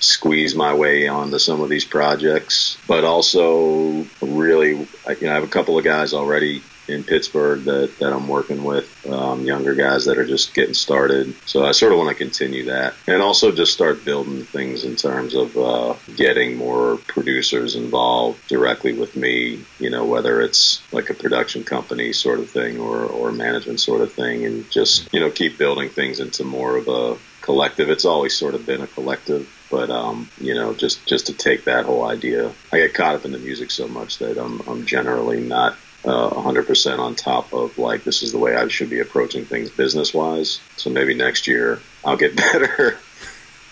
squeeze 0.00 0.54
my 0.54 0.74
way 0.74 1.08
onto 1.08 1.38
some 1.38 1.60
of 1.60 1.68
these 1.68 1.84
projects, 1.84 2.76
but 2.86 3.04
also 3.04 4.04
really, 4.20 4.70
you 4.70 4.86
know, 5.22 5.30
I 5.30 5.34
have 5.34 5.44
a 5.44 5.48
couple 5.48 5.78
of 5.78 5.84
guys 5.84 6.12
already 6.12 6.62
in 6.88 7.04
Pittsburgh 7.04 7.64
that, 7.64 7.98
that 7.98 8.12
I'm 8.12 8.28
working 8.28 8.64
with, 8.64 9.06
um, 9.06 9.44
younger 9.44 9.74
guys 9.74 10.06
that 10.06 10.18
are 10.18 10.26
just 10.26 10.54
getting 10.54 10.74
started. 10.74 11.34
So 11.46 11.64
I 11.64 11.72
sort 11.72 11.92
of 11.92 11.98
want 11.98 12.10
to 12.10 12.14
continue 12.14 12.66
that 12.66 12.94
and 13.06 13.22
also 13.22 13.52
just 13.52 13.72
start 13.72 14.04
building 14.04 14.44
things 14.44 14.84
in 14.84 14.96
terms 14.96 15.34
of 15.34 15.56
uh, 15.56 15.94
getting 16.16 16.56
more 16.56 16.96
producers 16.96 17.76
involved 17.76 18.46
directly 18.48 18.92
with 18.92 19.16
me, 19.16 19.64
you 19.78 19.90
know, 19.90 20.04
whether 20.04 20.40
it's 20.40 20.82
like 20.92 21.10
a 21.10 21.14
production 21.14 21.64
company 21.64 22.12
sort 22.12 22.40
of 22.40 22.50
thing 22.50 22.78
or, 22.78 23.04
or 23.04 23.32
management 23.32 23.80
sort 23.80 24.00
of 24.00 24.12
thing 24.12 24.44
and 24.44 24.70
just, 24.70 25.12
you 25.12 25.20
know, 25.20 25.30
keep 25.30 25.58
building 25.58 25.88
things 25.88 26.20
into 26.20 26.44
more 26.44 26.76
of 26.76 26.88
a 26.88 27.16
collective. 27.40 27.90
It's 27.90 28.04
always 28.04 28.36
sort 28.36 28.54
of 28.54 28.66
been 28.66 28.80
a 28.80 28.86
collective 28.86 29.48
but 29.74 29.90
um, 29.90 30.28
you 30.40 30.54
know, 30.54 30.72
just 30.72 31.04
just 31.04 31.26
to 31.26 31.32
take 31.32 31.64
that 31.64 31.84
whole 31.84 32.06
idea, 32.06 32.52
I 32.72 32.78
get 32.78 32.94
caught 32.94 33.16
up 33.16 33.24
in 33.24 33.32
the 33.32 33.38
music 33.38 33.72
so 33.72 33.88
much 33.88 34.18
that 34.18 34.38
I'm 34.38 34.60
I'm 34.68 34.86
generally 34.86 35.40
not 35.40 35.76
uh, 36.04 36.30
100% 36.30 36.98
on 36.98 37.14
top 37.14 37.52
of 37.52 37.78
like 37.78 38.04
this 38.04 38.22
is 38.22 38.32
the 38.32 38.38
way 38.38 38.54
I 38.54 38.68
should 38.68 38.90
be 38.90 39.00
approaching 39.00 39.44
things 39.44 39.70
business 39.70 40.12
wise. 40.12 40.60
So 40.76 40.90
maybe 40.90 41.14
next 41.14 41.46
year 41.46 41.80
I'll 42.04 42.16
get 42.16 42.36
better 42.52 42.98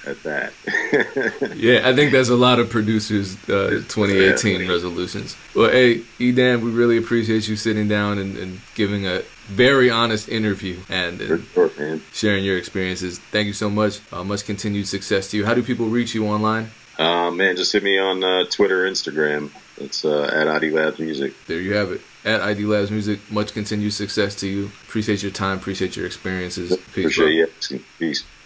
at 0.07 0.23
that. 0.23 0.53
yeah, 1.57 1.89
I 1.89 1.95
think 1.95 2.13
there's 2.13 2.29
a 2.29 2.37
lot 2.37 2.59
of 2.59 2.71
producers 2.71 3.37
uh, 3.49 3.83
2018 3.89 4.61
yeah. 4.61 4.69
resolutions. 4.69 5.37
Well, 5.55 5.71
hey, 5.71 6.03
Edam, 6.21 6.63
we 6.63 6.71
really 6.71 6.97
appreciate 6.97 7.49
you 7.49 7.57
sitting 7.57 7.89
down 7.89 8.19
and, 8.19 8.37
and 8.37 8.61
giving 8.75 9.07
a 9.07 9.23
very 9.47 9.91
honest 9.91 10.29
interview 10.29 10.81
and, 10.89 11.21
and 11.21 11.47
sure, 11.53 12.01
sharing 12.13 12.45
your 12.45 12.57
experiences. 12.57 13.19
Thank 13.19 13.47
you 13.47 13.53
so 13.53 13.69
much. 13.69 14.01
Uh, 14.13 14.25
much 14.25 14.45
continued 14.45 14.89
success 14.89 15.29
to 15.31 15.37
you. 15.37 15.45
How 15.45 15.55
do 15.55 15.63
people 15.63 15.87
reach 15.87 16.15
you 16.15 16.27
online? 16.27 16.71
Uh, 16.99 17.31
man, 17.31 17.57
just 17.57 17.73
hit 17.73 17.83
me 17.83 17.99
on 17.99 18.23
uh, 18.23 18.45
Twitter, 18.51 18.85
Instagram. 18.85 19.51
It's 19.79 20.05
uh, 20.05 20.31
at 20.33 20.49
ID 20.49 20.71
Labs 20.71 20.99
Music. 20.99 21.35
There 21.47 21.61
you 21.61 21.75
have 21.75 21.91
it. 21.91 22.01
At 22.25 22.41
ID 22.41 22.67
Labs 22.67 22.91
Music, 22.91 23.19
much 23.31 23.53
continued 23.53 23.93
success 23.93 24.37
to 24.37 24.47
you. 24.47 24.67
Appreciate 24.87 25.23
your 25.23 25.33
time. 25.33 25.59
Appreciate 25.59 25.97
your 25.97 26.07
experiences. 26.07 26.77
Peace, 26.95 27.19
appreciate 27.19 27.71
you. 27.71 27.85
Peace. 27.99 28.25